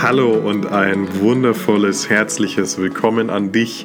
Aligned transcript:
Hallo 0.00 0.30
und 0.30 0.66
ein 0.66 1.08
wundervolles, 1.20 2.08
herzliches 2.08 2.78
Willkommen 2.78 3.30
an 3.30 3.50
dich 3.50 3.84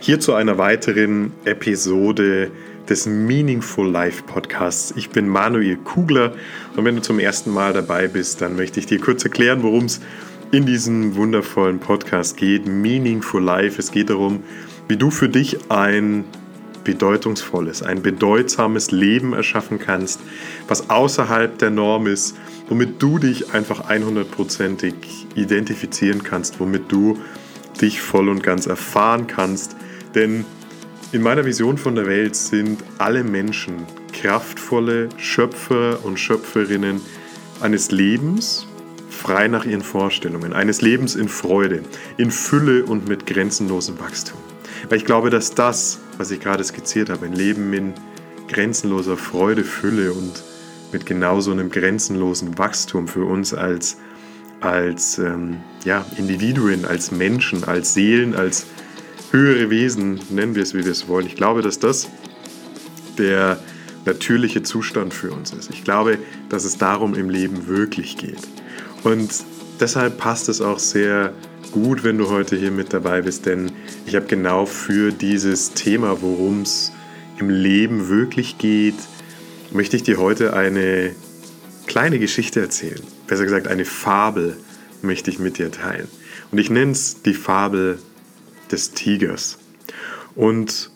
hier 0.00 0.20
zu 0.20 0.34
einer 0.34 0.56
weiteren 0.56 1.32
Episode 1.44 2.52
des 2.88 3.06
Meaningful 3.06 3.90
Life 3.90 4.22
Podcasts. 4.22 4.94
Ich 4.96 5.10
bin 5.10 5.26
Manuel 5.26 5.76
Kugler 5.78 6.34
und 6.76 6.84
wenn 6.84 6.94
du 6.94 7.02
zum 7.02 7.18
ersten 7.18 7.52
Mal 7.52 7.72
dabei 7.72 8.06
bist, 8.06 8.40
dann 8.40 8.54
möchte 8.54 8.78
ich 8.78 8.86
dir 8.86 9.00
kurz 9.00 9.24
erklären, 9.24 9.64
worum 9.64 9.86
es 9.86 10.00
in 10.52 10.64
diesem 10.64 11.16
wundervollen 11.16 11.80
Podcast 11.80 12.36
geht. 12.36 12.68
Meaningful 12.68 13.42
Life. 13.42 13.80
Es 13.80 13.90
geht 13.90 14.10
darum, 14.10 14.44
wie 14.86 14.96
du 14.96 15.10
für 15.10 15.28
dich 15.28 15.72
ein 15.72 16.22
bedeutungsvolles, 16.88 17.82
ein 17.82 18.00
bedeutsames 18.00 18.90
Leben 18.92 19.34
erschaffen 19.34 19.78
kannst, 19.78 20.20
was 20.68 20.88
außerhalb 20.88 21.58
der 21.58 21.68
Norm 21.68 22.06
ist, 22.06 22.34
womit 22.66 23.02
du 23.02 23.18
dich 23.18 23.52
einfach 23.52 23.90
100%ig 23.90 24.94
identifizieren 25.34 26.22
kannst, 26.22 26.60
womit 26.60 26.90
du 26.90 27.18
dich 27.78 28.00
voll 28.00 28.30
und 28.30 28.42
ganz 28.42 28.64
erfahren 28.64 29.26
kannst. 29.26 29.76
Denn 30.14 30.46
in 31.12 31.20
meiner 31.20 31.44
Vision 31.44 31.76
von 31.76 31.94
der 31.94 32.06
Welt 32.06 32.34
sind 32.34 32.82
alle 32.96 33.22
Menschen 33.22 33.74
kraftvolle 34.14 35.10
Schöpfer 35.18 36.02
und 36.06 36.18
Schöpferinnen 36.18 37.02
eines 37.60 37.90
Lebens, 37.90 38.66
frei 39.10 39.48
nach 39.48 39.66
ihren 39.66 39.82
Vorstellungen, 39.82 40.54
eines 40.54 40.80
Lebens 40.80 41.16
in 41.16 41.28
Freude, 41.28 41.82
in 42.16 42.30
Fülle 42.30 42.86
und 42.86 43.06
mit 43.06 43.26
grenzenlosem 43.26 44.00
Wachstum. 44.00 44.38
Weil 44.88 44.98
ich 44.98 45.04
glaube, 45.04 45.30
dass 45.30 45.54
das, 45.54 45.98
was 46.16 46.30
ich 46.30 46.40
gerade 46.40 46.64
skizziert 46.64 47.10
habe, 47.10 47.26
ein 47.26 47.32
Leben 47.32 47.72
in 47.72 47.94
grenzenloser 48.48 49.16
Freude, 49.16 49.64
Fülle 49.64 50.12
und 50.12 50.42
mit 50.92 51.06
genau 51.06 51.40
so 51.40 51.52
einem 51.52 51.70
grenzenlosen 51.70 52.58
Wachstum 52.58 53.08
für 53.08 53.24
uns 53.24 53.52
als, 53.52 53.98
als 54.60 55.18
ähm, 55.18 55.58
ja, 55.84 56.04
Individuen, 56.16 56.84
als 56.84 57.10
Menschen, 57.10 57.64
als 57.64 57.94
Seelen, 57.94 58.34
als 58.34 58.66
höhere 59.30 59.68
Wesen, 59.70 60.20
nennen 60.30 60.54
wir 60.54 60.62
es, 60.62 60.74
wie 60.74 60.84
wir 60.84 60.92
es 60.92 61.08
wollen. 61.08 61.26
Ich 61.26 61.36
glaube, 61.36 61.62
dass 61.62 61.78
das 61.78 62.08
der 63.18 63.58
natürliche 64.06 64.62
Zustand 64.62 65.12
für 65.12 65.30
uns 65.32 65.52
ist. 65.52 65.70
Ich 65.70 65.84
glaube, 65.84 66.18
dass 66.48 66.64
es 66.64 66.78
darum 66.78 67.14
im 67.14 67.28
Leben 67.28 67.66
wirklich 67.66 68.16
geht. 68.16 68.40
Und 69.04 69.30
deshalb 69.80 70.18
passt 70.18 70.48
es 70.48 70.60
auch 70.60 70.78
sehr 70.78 71.34
gut, 71.72 72.04
wenn 72.04 72.18
du 72.18 72.28
heute 72.28 72.56
hier 72.56 72.70
mit 72.70 72.92
dabei 72.92 73.22
bist, 73.22 73.46
denn 73.46 73.72
ich 74.06 74.14
habe 74.14 74.26
genau 74.26 74.66
für 74.66 75.12
dieses 75.12 75.72
Thema, 75.72 76.22
worum 76.22 76.62
es 76.62 76.92
im 77.38 77.50
Leben 77.50 78.08
wirklich 78.08 78.58
geht, 78.58 78.96
möchte 79.70 79.96
ich 79.96 80.02
dir 80.02 80.18
heute 80.18 80.54
eine 80.54 81.14
kleine 81.86 82.18
Geschichte 82.18 82.60
erzählen. 82.60 83.00
Besser 83.26 83.44
gesagt, 83.44 83.68
eine 83.68 83.84
Fabel 83.84 84.56
möchte 85.02 85.30
ich 85.30 85.38
mit 85.38 85.58
dir 85.58 85.70
teilen. 85.70 86.08
Und 86.50 86.58
ich 86.58 86.70
nenne 86.70 86.92
es 86.92 87.22
die 87.22 87.34
Fabel 87.34 87.98
des 88.70 88.92
Tigers. 88.92 89.58
Und 90.34 90.90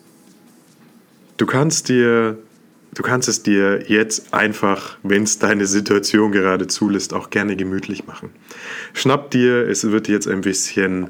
du 1.36 1.46
kannst 1.46 1.88
dir 1.88 2.38
Du 2.94 3.02
kannst 3.02 3.26
es 3.26 3.42
dir 3.42 3.84
jetzt 3.88 4.34
einfach, 4.34 4.98
wenn 5.02 5.22
es 5.22 5.38
deine 5.38 5.66
Situation 5.66 6.30
gerade 6.30 6.66
zulässt, 6.66 7.14
auch 7.14 7.30
gerne 7.30 7.56
gemütlich 7.56 8.06
machen. 8.06 8.28
Schnapp 8.92 9.30
dir, 9.30 9.66
es 9.66 9.90
wird 9.90 10.08
jetzt 10.08 10.28
ein 10.28 10.42
bisschen 10.42 11.08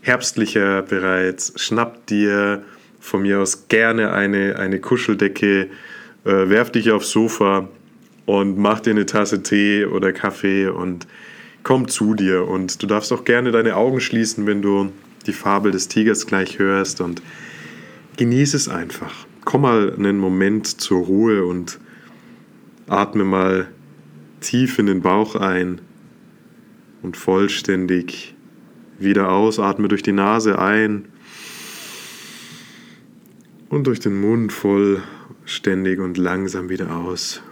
herbstlicher 0.00 0.82
bereits, 0.82 1.52
schnapp 1.56 2.06
dir 2.06 2.62
von 3.00 3.22
mir 3.22 3.40
aus 3.40 3.66
gerne 3.66 4.12
eine, 4.12 4.60
eine 4.60 4.78
Kuscheldecke, 4.78 5.70
äh, 6.24 6.48
werf 6.48 6.70
dich 6.70 6.92
aufs 6.92 7.10
Sofa 7.10 7.68
und 8.26 8.56
mach 8.56 8.78
dir 8.78 8.92
eine 8.92 9.04
Tasse 9.04 9.42
Tee 9.42 9.86
oder 9.86 10.12
Kaffee 10.12 10.68
und 10.68 11.08
komm 11.64 11.88
zu 11.88 12.14
dir. 12.14 12.46
Und 12.46 12.80
du 12.80 12.86
darfst 12.86 13.12
auch 13.12 13.24
gerne 13.24 13.50
deine 13.50 13.74
Augen 13.74 14.00
schließen, 14.00 14.46
wenn 14.46 14.62
du 14.62 14.92
die 15.26 15.32
Fabel 15.32 15.72
des 15.72 15.88
Tigers 15.88 16.26
gleich 16.26 16.60
hörst 16.60 17.00
und 17.00 17.22
genieße 18.16 18.56
es 18.56 18.68
einfach 18.68 19.26
komm 19.44 19.62
mal 19.62 19.94
einen 19.94 20.18
Moment 20.18 20.66
zur 20.80 21.04
Ruhe 21.04 21.44
und 21.44 21.78
atme 22.86 23.24
mal 23.24 23.68
tief 24.40 24.78
in 24.78 24.86
den 24.86 25.00
Bauch 25.02 25.36
ein 25.36 25.80
und 27.02 27.16
vollständig 27.16 28.34
wieder 28.98 29.30
aus. 29.30 29.58
Atme 29.58 29.88
durch 29.88 30.02
die 30.02 30.12
Nase 30.12 30.58
ein 30.58 31.06
und 33.68 33.86
durch 33.86 34.00
den 34.00 34.20
Mund 34.20 34.52
vollständig 34.52 35.98
und 35.98 36.16
langsam 36.16 36.68
wieder 36.68 36.94
aus. 36.96 37.42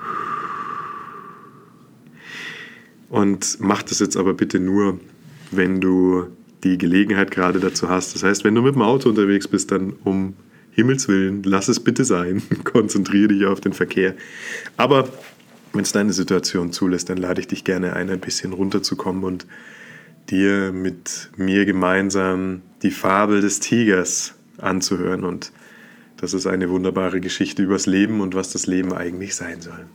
Und 3.09 3.59
mach 3.61 3.83
das 3.83 3.99
jetzt 3.99 4.16
aber 4.16 4.33
bitte 4.33 4.59
nur, 4.59 4.99
wenn 5.50 5.81
du 5.81 6.28
die 6.65 6.78
Gelegenheit 6.78 7.31
gerade 7.31 7.61
dazu 7.61 7.89
hast. 7.89 8.15
Das 8.15 8.22
heißt, 8.22 8.45
wenn 8.45 8.55
du 8.55 8.62
mit 8.62 8.75
dem 8.75 8.83
Auto 8.83 9.11
unterwegs 9.11 9.49
bist, 9.49 9.71
dann 9.71 9.95
um 10.05 10.34
Himmels 10.72 11.06
Willen, 11.06 11.43
lass 11.43 11.69
es 11.69 11.81
bitte 11.81 12.05
sein. 12.05 12.43
Konzentriere 12.65 13.28
dich 13.28 13.47
auf 13.47 13.60
den 13.60 13.72
Verkehr. 13.72 14.15
Aber 14.77 15.09
wenn 15.72 15.83
es 15.83 15.93
deine 15.93 16.12
Situation 16.12 16.72
zulässt, 16.72 17.09
dann 17.09 17.19
lade 17.19 17.41
ich 17.41 17.47
dich 17.47 17.65
gerne 17.65 17.94
ein, 17.94 18.10
ein 18.10 18.21
bisschen 18.21 18.53
runterzukommen 18.53 19.25
und 19.25 19.47
dir 20.31 20.72
mit 20.72 21.31
mir 21.37 21.65
gemeinsam 21.65 22.62
die 22.83 22.91
Fabel 22.91 23.41
des 23.41 23.60
Tigers 23.60 24.34
anzuhören. 24.59 25.25
Und 25.25 25.53
das 26.16 26.34
ist 26.34 26.47
eine 26.47 26.71
wunderbare 26.71 27.21
Geschichte 27.21 27.62
übers 27.62 27.87
Leben 27.87 28.21
und 28.21 28.34
was 28.34 28.53
das 28.53 28.66
Leben 28.66 28.93
eigentlich 28.93 29.34
sein 29.34 29.60
soll. 29.60 29.87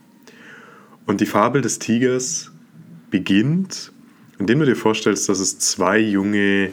Und 1.05 1.21
die 1.21 1.25
Fabel 1.25 1.61
des 1.61 1.79
Tigers 1.79 2.51
beginnt, 3.09 3.91
indem 4.37 4.59
du 4.59 4.65
dir 4.65 4.75
vorstellst, 4.75 5.29
dass 5.29 5.39
es 5.39 5.57
zwei 5.57 5.97
junge 5.99 6.71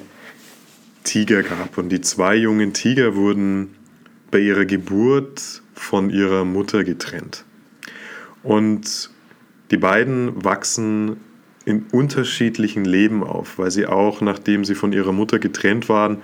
Tiger 1.05 1.43
gab. 1.43 1.79
Und 1.79 1.91
die 1.91 2.01
zwei 2.01 2.35
jungen 2.35 2.73
Tiger 2.73 3.15
wurden 3.15 3.77
bei 4.35 4.41
ihrer 4.41 4.65
Geburt 4.65 5.63
von 5.75 6.11
ihrer 6.11 6.45
Mutter 6.45 6.83
getrennt. 6.83 7.45
Und 8.43 9.11
die 9.71 9.77
beiden 9.77 10.45
wachsen 10.45 11.19
in 11.65 11.87
unterschiedlichen 11.93 12.85
Leben 12.85 13.23
auf, 13.23 13.61
weil 13.61 13.71
sie 13.71 13.87
auch, 13.87 14.23
nachdem 14.23 14.65
sie 14.65 14.75
von 14.75 14.93
ihrer 14.93 15.13
Mutter 15.13 15.39
getrennt 15.39 15.89
waren, 15.89 16.21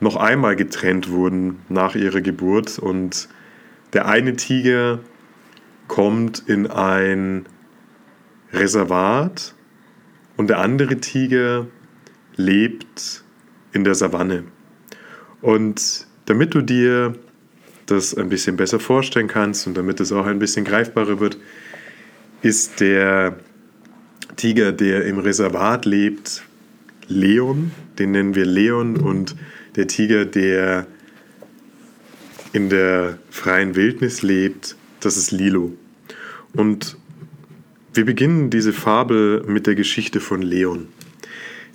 noch 0.00 0.16
einmal 0.16 0.56
getrennt 0.56 1.10
wurden 1.10 1.58
nach 1.68 1.94
ihrer 1.94 2.22
Geburt. 2.22 2.78
Und 2.78 3.28
der 3.92 4.06
eine 4.06 4.34
Tiger 4.34 5.00
kommt 5.88 6.42
in 6.46 6.68
ein 6.68 7.44
Reservat 8.54 9.54
und 10.38 10.48
der 10.48 10.58
andere 10.58 10.96
Tiger 11.00 11.66
lebt 12.34 13.24
in 13.74 13.84
der 13.84 13.94
Savanne. 13.94 14.44
Und 15.42 16.06
damit 16.24 16.54
du 16.54 16.62
dir 16.62 17.14
das 17.92 18.14
ein 18.14 18.28
bisschen 18.28 18.56
besser 18.56 18.80
vorstellen 18.80 19.28
kannst 19.28 19.66
und 19.66 19.76
damit 19.76 20.00
es 20.00 20.12
auch 20.12 20.26
ein 20.26 20.38
bisschen 20.38 20.64
greifbarer 20.64 21.20
wird, 21.20 21.36
ist 22.42 22.80
der 22.80 23.36
Tiger, 24.36 24.72
der 24.72 25.04
im 25.04 25.18
Reservat 25.18 25.84
lebt, 25.84 26.42
Leon, 27.06 27.70
den 27.98 28.12
nennen 28.12 28.34
wir 28.34 28.46
Leon, 28.46 28.96
und 28.96 29.36
der 29.76 29.86
Tiger, 29.86 30.24
der 30.24 30.86
in 32.52 32.68
der 32.68 33.18
freien 33.30 33.76
Wildnis 33.76 34.22
lebt, 34.22 34.76
das 35.00 35.16
ist 35.16 35.30
Lilo. 35.30 35.72
Und 36.54 36.96
wir 37.94 38.04
beginnen 38.04 38.50
diese 38.50 38.72
Fabel 38.72 39.42
mit 39.46 39.66
der 39.66 39.74
Geschichte 39.74 40.20
von 40.20 40.42
Leon. 40.42 40.88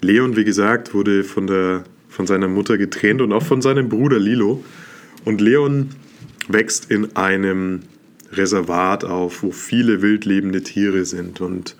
Leon, 0.02 0.36
wie 0.36 0.44
gesagt, 0.44 0.94
wurde 0.94 1.24
von, 1.24 1.48
der, 1.48 1.84
von 2.10 2.28
seiner 2.28 2.48
Mutter 2.48 2.78
getrennt 2.78 3.22
und 3.22 3.34
auch 3.34 3.44
von 3.44 3.62
seinem 3.62 3.90
Bruder 3.90 4.20
Lilo. 4.20 4.64
Und 5.26 5.42
Leon 5.42 5.90
wächst 6.48 6.92
in 6.92 7.16
einem 7.16 7.82
Reservat 8.32 9.06
auf, 9.06 9.44
wo 9.44 9.52
viele 9.52 10.02
wildlebende 10.02 10.62
Tiere 10.62 11.06
sind. 11.06 11.42
Und 11.42 11.76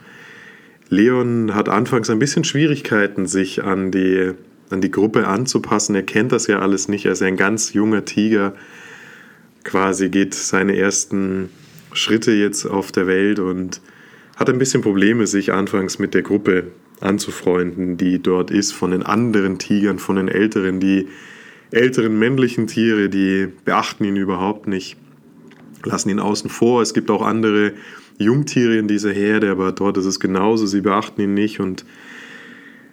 Leon 0.90 1.54
hat 1.54 1.70
anfangs 1.70 2.10
ein 2.10 2.20
bisschen 2.20 2.44
Schwierigkeiten, 2.44 3.26
sich 3.28 3.64
an 3.64 3.92
die, 3.92 4.32
an 4.70 4.82
die 4.82 4.92
Gruppe 4.92 5.28
anzupassen. 5.28 5.96
Er 5.96 6.04
kennt 6.04 6.32
das 6.32 6.48
ja 6.48 6.60
alles 6.60 6.88
nicht. 6.88 7.06
Er 7.06 7.14
ist 7.14 7.22
ein 7.22 7.38
ganz 7.38 7.74
junger 7.74 8.06
Tiger, 8.06 8.54
quasi 9.64 10.10
geht 10.10 10.34
seine 10.34 10.78
ersten 10.78 11.50
Schritte 11.92 12.32
jetzt 12.32 12.66
auf 12.66 12.92
der 12.92 13.08
Welt 13.08 13.40
und 13.40 13.82
hat 14.38 14.50
ein 14.50 14.60
bisschen 14.60 14.82
Probleme, 14.82 15.28
sich 15.28 15.52
anfangs 15.52 16.00
mit 16.00 16.14
der 16.14 16.22
Gruppe 16.22 16.72
anzufreunden, 17.02 17.98
die 17.98 18.22
dort 18.22 18.52
ist, 18.52 18.72
von 18.72 18.92
den 18.92 19.04
anderen 19.04 19.58
Tigern, 19.58 20.00
von 20.00 20.16
den 20.16 20.28
Älteren, 20.28 20.80
die 20.80 21.08
älteren 21.72 22.18
männlichen 22.18 22.68
Tiere, 22.68 23.10
die 23.10 23.48
beachten 23.66 24.04
ihn 24.04 24.16
überhaupt 24.16 24.68
nicht, 24.68 24.98
lassen 25.84 26.10
ihn 26.10 26.20
außen 26.20 26.50
vor. 26.50 26.82
Es 26.82 26.94
gibt 26.94 27.12
auch 27.12 27.22
andere 27.22 27.74
Jungtiere 28.18 28.78
in 28.78 28.88
dieser 28.88 29.12
Herde, 29.12 29.52
aber 29.52 29.72
dort 29.72 29.98
ist 29.98 30.06
es 30.06 30.20
genauso, 30.20 30.66
sie 30.66 30.82
beachten 30.82 31.22
ihn 31.22 31.34
nicht 31.34 31.60
und 31.60 31.86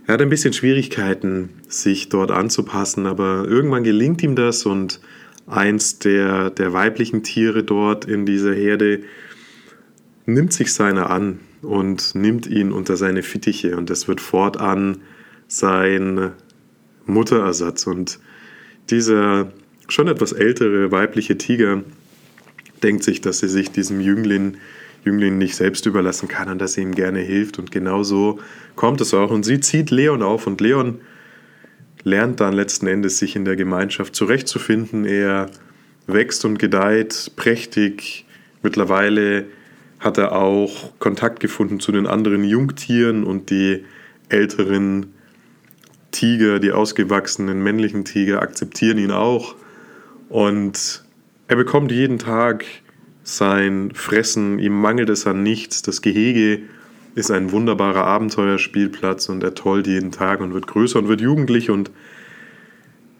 er 0.07 0.15
hat 0.15 0.23
ein 0.23 0.29
bisschen 0.29 0.53
Schwierigkeiten, 0.53 1.49
sich 1.67 2.11
dort 2.11 2.31
anzupassen, 2.31 3.07
aber 3.07 3.47
irgendwann 3.49 3.85
gelingt 3.85 4.23
ihm 4.23 4.37
das 4.37 4.67
und 4.67 5.01
eins 5.47 5.99
der, 5.99 6.51
der 6.51 6.73
weiblichen 6.75 7.23
Tiere 7.23 7.63
dort 7.65 8.05
in 8.05 8.27
dieser 8.27 8.53
Herde 8.53 9.01
nimmt 10.27 10.53
sich 10.53 10.73
seiner 10.73 11.11
an 11.11 11.41
und 11.63 12.15
nimmt 12.15 12.47
ihn 12.47 12.73
unter 12.73 12.97
seine 12.97 13.23
Fittiche 13.23 13.77
und 13.77 13.91
es 13.91 14.09
wird 14.09 14.21
fortan 14.21 14.99
sein 15.49 16.33
Mutterersatz. 17.07 17.87
Und 17.87 18.19
dieser 18.91 19.53
schon 19.89 20.09
etwas 20.09 20.33
ältere 20.33 20.91
weibliche 20.91 21.39
Tiger 21.39 21.83
denkt 22.83 23.05
sich, 23.05 23.21
dass 23.21 23.39
sie 23.39 23.49
sich 23.49 23.71
diesem 23.71 24.01
Jüngling, 24.01 24.59
Jüngling 25.05 25.39
nicht 25.39 25.57
selbst 25.57 25.87
überlassen 25.87 26.29
kann 26.29 26.49
und 26.49 26.59
dass 26.59 26.75
sie 26.75 26.83
ihm 26.83 26.95
gerne 26.95 27.21
hilft. 27.21 27.59
Und 27.59 27.71
genau 27.71 28.03
so 28.03 28.39
kommt 28.77 29.01
es 29.01 29.15
auch. 29.15 29.31
Und 29.31 29.45
sie 29.45 29.61
zieht 29.61 29.91
Leon 29.91 30.23
auf 30.23 30.47
und 30.47 30.61
Leon 30.61 31.01
lernt 32.03 32.41
dann 32.41 32.53
letzten 32.53 32.87
Endes 32.87 33.19
sich 33.19 33.37
in 33.37 33.45
der 33.45 33.57
Gemeinschaft 33.57 34.15
zurechtzufinden. 34.15 35.07
Er 35.07 35.51
wächst 36.07 36.45
und 36.45 36.59
gedeiht 36.59 37.33
prächtig. 37.37 38.27
Mittlerweile 38.63 39.47
hat 40.01 40.19
er 40.19 40.33
auch 40.33 40.93
Kontakt 40.99 41.41
gefunden 41.41 41.81
zu 41.81 41.93
den 41.93 42.07
anderen 42.07 42.45
Jungtieren 42.45 43.25
und 43.25 43.49
die 43.49 43.85
älteren 44.29 45.14
Tiger, 46.15 46.61
die 46.61 46.73
ausgewachsenen 46.73 47.63
männlichen 47.63 48.05
Tiger 48.05 48.41
akzeptieren 48.41 48.99
ihn 48.99 49.11
auch. 49.11 49.57
Und 50.29 51.05
er 51.49 51.57
bekommt 51.57 51.93
jeden 51.93 52.19
Tag 52.19 52.65
sein 53.25 53.91
Fressen, 53.95 54.59
ihm 54.59 54.81
mangelt 54.81 55.11
es 55.11 55.27
an 55.27 55.43
nichts. 55.43 55.83
Das 55.83 56.03
Gehege 56.03 56.61
ist 57.15 57.31
ein 57.31 57.53
wunderbarer 57.53 58.05
Abenteuerspielplatz 58.05 59.29
und 59.29 59.43
er 59.43 59.55
tollt 59.55 59.87
jeden 59.87 60.13
Tag 60.13 60.41
und 60.41 60.55
wird 60.55 60.67
größer 60.67 60.99
und 60.99 61.09
wird 61.09 61.21
jugendlich 61.21 61.71
und 61.71 61.91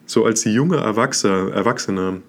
so 0.07 0.25
als 0.25 0.45
junger 0.45 0.79
Erwachsener 0.79 2.21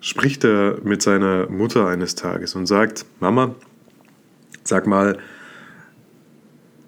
spricht 0.00 0.44
er 0.44 0.78
mit 0.84 1.02
seiner 1.02 1.48
Mutter 1.48 1.88
eines 1.88 2.14
Tages 2.14 2.54
und 2.54 2.66
sagt, 2.66 3.06
Mama, 3.20 3.54
sag 4.62 4.86
mal, 4.86 5.18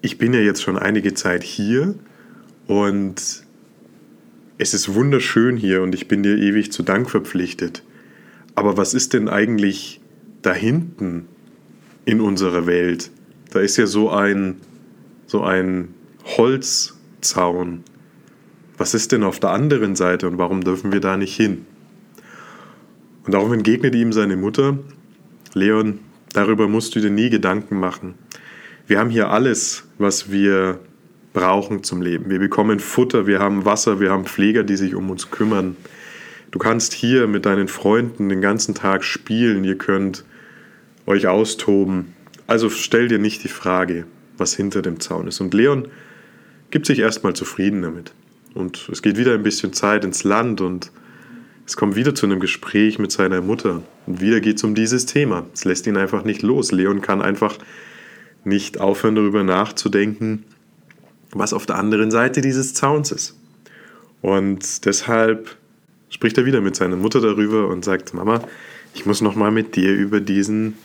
ich 0.01 0.17
bin 0.17 0.33
ja 0.33 0.39
jetzt 0.39 0.61
schon 0.61 0.77
einige 0.77 1.13
Zeit 1.13 1.43
hier 1.43 1.95
und 2.67 3.45
es 4.57 4.73
ist 4.73 4.93
wunderschön 4.93 5.57
hier 5.57 5.81
und 5.81 5.93
ich 5.93 6.07
bin 6.07 6.23
dir 6.23 6.37
ewig 6.37 6.71
zu 6.71 6.83
Dank 6.83 7.09
verpflichtet. 7.09 7.83
Aber 8.55 8.77
was 8.77 8.93
ist 8.93 9.13
denn 9.13 9.29
eigentlich 9.29 10.01
da 10.41 10.53
hinten 10.53 11.27
in 12.05 12.21
unserer 12.21 12.65
Welt? 12.65 13.11
Da 13.51 13.59
ist 13.59 13.77
ja 13.77 13.85
so 13.85 14.09
ein, 14.09 14.57
so 15.27 15.43
ein 15.43 15.89
Holzzaun. 16.25 17.83
Was 18.77 18.93
ist 18.93 19.11
denn 19.11 19.23
auf 19.23 19.39
der 19.39 19.51
anderen 19.51 19.95
Seite 19.95 20.27
und 20.27 20.37
warum 20.37 20.63
dürfen 20.63 20.91
wir 20.91 20.99
da 20.99 21.17
nicht 21.17 21.35
hin? 21.35 21.65
Und 23.25 23.33
darum 23.33 23.53
entgegnet 23.53 23.93
ihm 23.93 24.13
seine 24.13 24.37
Mutter, 24.37 24.79
Leon, 25.53 25.99
darüber 26.33 26.67
musst 26.67 26.95
du 26.95 26.99
dir 26.99 27.09
nie 27.09 27.29
Gedanken 27.29 27.79
machen. 27.79 28.15
Wir 28.87 28.99
haben 28.99 29.09
hier 29.09 29.29
alles, 29.31 29.83
was 29.97 30.31
wir 30.31 30.79
brauchen 31.33 31.83
zum 31.83 32.01
Leben. 32.01 32.29
Wir 32.29 32.39
bekommen 32.39 32.79
Futter, 32.79 33.27
wir 33.27 33.39
haben 33.39 33.65
Wasser, 33.65 33.99
wir 33.99 34.11
haben 34.11 34.23
Pfleger, 34.23 34.63
die 34.63 34.77
sich 34.77 34.95
um 34.95 35.09
uns 35.09 35.29
kümmern. 35.29 35.75
Du 36.51 36.59
kannst 36.59 36.93
hier 36.93 37.27
mit 37.27 37.45
deinen 37.45 37.67
Freunden 37.67 38.29
den 38.29 38.39
ganzen 38.39 38.75
Tag 38.75 39.03
spielen, 39.03 39.65
ihr 39.65 39.77
könnt 39.77 40.23
euch 41.05 41.27
austoben. 41.27 42.13
Also 42.47 42.69
stell 42.69 43.09
dir 43.09 43.19
nicht 43.19 43.43
die 43.43 43.49
Frage, 43.49 44.05
was 44.37 44.55
hinter 44.55 44.81
dem 44.81 45.01
Zaun 45.01 45.27
ist. 45.27 45.41
Und 45.41 45.53
Leon 45.53 45.89
gibt 46.71 46.85
sich 46.85 46.99
erstmal 46.99 47.33
zufrieden 47.33 47.81
damit. 47.81 48.13
Und 48.53 48.87
es 48.89 49.01
geht 49.01 49.17
wieder 49.17 49.33
ein 49.33 49.43
bisschen 49.43 49.73
Zeit 49.73 50.05
ins 50.05 50.23
Land 50.23 50.61
und 50.61 50.93
es 51.65 51.75
kommt 51.75 51.97
wieder 51.97 52.15
zu 52.15 52.25
einem 52.25 52.39
Gespräch 52.39 52.99
mit 52.99 53.11
seiner 53.11 53.41
Mutter. 53.41 53.83
Und 54.05 54.21
wieder 54.21 54.39
geht 54.39 54.55
es 54.55 54.63
um 54.63 54.75
dieses 54.75 55.05
Thema. 55.05 55.45
Es 55.53 55.65
lässt 55.65 55.85
ihn 55.87 55.97
einfach 55.97 56.23
nicht 56.23 56.41
los. 56.41 56.71
Leon 56.71 57.01
kann 57.01 57.21
einfach 57.21 57.57
nicht 58.43 58.79
aufhören, 58.79 59.15
darüber 59.15 59.43
nachzudenken, 59.43 60.45
was 61.31 61.53
auf 61.53 61.65
der 61.65 61.77
anderen 61.77 62.11
Seite 62.11 62.41
dieses 62.41 62.73
Zauns 62.73 63.11
ist. 63.11 63.35
Und 64.21 64.85
deshalb 64.85 65.55
spricht 66.09 66.37
er 66.37 66.45
wieder 66.45 66.61
mit 66.61 66.75
seiner 66.75 66.95
Mutter 66.95 67.21
darüber 67.21 67.67
und 67.67 67.83
sagt, 67.83 68.13
Mama, 68.13 68.41
ich 68.93 69.05
muss 69.05 69.21
nochmal 69.21 69.51
mit 69.51 69.75
dir 69.75 69.93
über 69.93 70.19
diesen, 70.19 70.75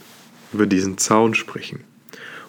über 0.53 0.67
diesen 0.67 0.99
Zaun 0.99 1.35
sprechen. 1.35 1.81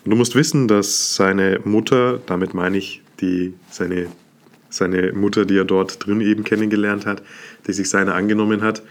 Und 0.04 0.12
du 0.12 0.18
musst 0.18 0.36
wissen, 0.36 0.68
dass 0.68 1.16
seine 1.16 1.62
Mutter, 1.64 2.20
damit 2.26 2.54
meine 2.54 2.78
ich 2.78 3.02
die, 3.22 3.54
seine 3.70 4.08
seine 4.74 5.14
Mutter, 5.14 5.46
die 5.46 5.58
er 5.58 5.66
dort 5.66 6.06
drin 6.06 6.22
eben 6.22 6.44
kennengelernt 6.44 7.06
hat, 7.06 7.22
die 7.68 7.74
sich 7.74 7.90
seiner 7.90 8.16
angenommen 8.16 8.62
hat, 8.62 8.82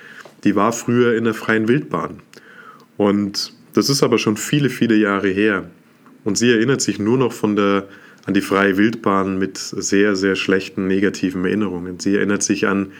die 0.44 0.54
war 0.54 0.72
früher 0.72 1.16
in 1.16 1.24
der 1.24 1.34
freien 1.34 1.68
Wildbahn. 1.68 2.20
Und 2.96 3.52
das 3.74 3.88
ist 3.88 4.02
aber 4.02 4.18
schon 4.18 4.36
viele, 4.36 4.70
viele 4.70 4.94
Jahre 4.94 5.28
her. 5.28 5.70
Und 6.24 6.38
sie 6.38 6.50
erinnert 6.50 6.80
sich 6.80 6.98
nur 6.98 7.18
noch 7.18 7.32
von 7.32 7.56
der, 7.56 7.88
an 8.24 8.34
die 8.34 8.40
freie 8.40 8.76
Wildbahn 8.76 9.38
mit 9.38 9.58
sehr, 9.58 10.16
sehr 10.16 10.36
schlechten 10.36 10.86
negativen 10.86 11.44
Erinnerungen. 11.44 11.98
Sie 11.98 12.16
erinnert 12.16 12.42
sich 12.42 12.66
an 12.66 12.92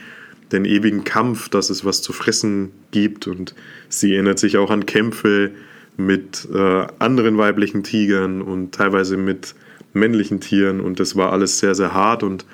den 0.51 0.65
ewigen 0.65 1.03
Kampf, 1.03 1.49
dass 1.49 1.69
es 1.69 1.85
was 1.85 2.01
zu 2.01 2.13
fressen 2.13 2.71
gibt. 2.91 3.27
Und 3.27 3.55
sie 3.89 4.13
erinnert 4.13 4.39
sich 4.39 4.57
auch 4.57 4.69
an 4.69 4.85
Kämpfe 4.85 5.51
mit 5.97 6.47
äh, 6.53 6.87
anderen 6.99 7.37
weiblichen 7.37 7.83
Tigern 7.83 8.41
und 8.41 8.73
teilweise 8.73 9.17
mit 9.17 9.55
männlichen 9.93 10.39
Tieren. 10.39 10.79
Und 10.79 10.99
das 10.99 11.15
war 11.15 11.31
alles 11.31 11.59
sehr, 11.59 11.75
sehr 11.75 11.93
hart 11.93 12.23
und 12.23 12.45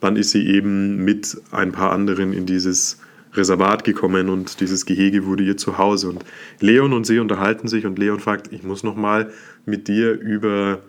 dann 0.00 0.16
ist 0.16 0.30
sie 0.30 0.46
eben 0.46 1.04
mit 1.04 1.36
ein 1.50 1.72
paar 1.72 1.92
anderen 1.92 2.32
in 2.32 2.46
dieses 2.46 2.98
Reservat 3.34 3.84
gekommen 3.84 4.28
und 4.28 4.60
dieses 4.60 4.86
Gehege 4.86 5.26
wurde 5.26 5.44
ihr 5.44 5.56
zu 5.56 5.78
Hause. 5.78 6.08
Und 6.08 6.24
Leon 6.60 6.92
und 6.92 7.04
sie 7.04 7.18
unterhalten 7.18 7.68
sich 7.68 7.86
und 7.86 7.98
Leon 7.98 8.20
fragt, 8.20 8.52
ich 8.52 8.62
muss 8.62 8.82
noch 8.82 8.96
mal 8.96 9.30
mit 9.64 9.88
dir 9.88 10.12
über, 10.12 10.80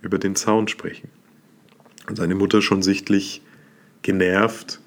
über 0.00 0.18
den 0.18 0.36
Zaun 0.36 0.68
sprechen. 0.68 1.10
Und 2.08 2.16
seine 2.16 2.34
Mutter 2.34 2.62
schon 2.62 2.82
sichtlich 2.82 3.42
genervt, 4.02 4.80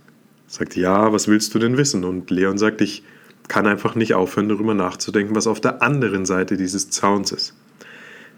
sagt, 0.48 0.76
ja, 0.76 1.12
was 1.12 1.28
willst 1.28 1.54
du 1.54 1.60
denn 1.60 1.78
wissen? 1.78 2.04
Und 2.04 2.32
Leon 2.32 2.58
sagt, 2.58 2.82
ich 2.82 3.04
kann 3.48 3.68
einfach 3.68 3.96
nicht 3.96 4.14
aufhören, 4.14 4.48
darüber 4.48 4.74
nachzudenken, 4.74 5.36
was 5.36 5.48
auf 5.48 5.60
der 5.60 5.82
anderen 5.82 6.26
Seite 6.26 6.56
dieses 6.56 6.90
Zauns 6.90 7.32
ist. 7.32 7.56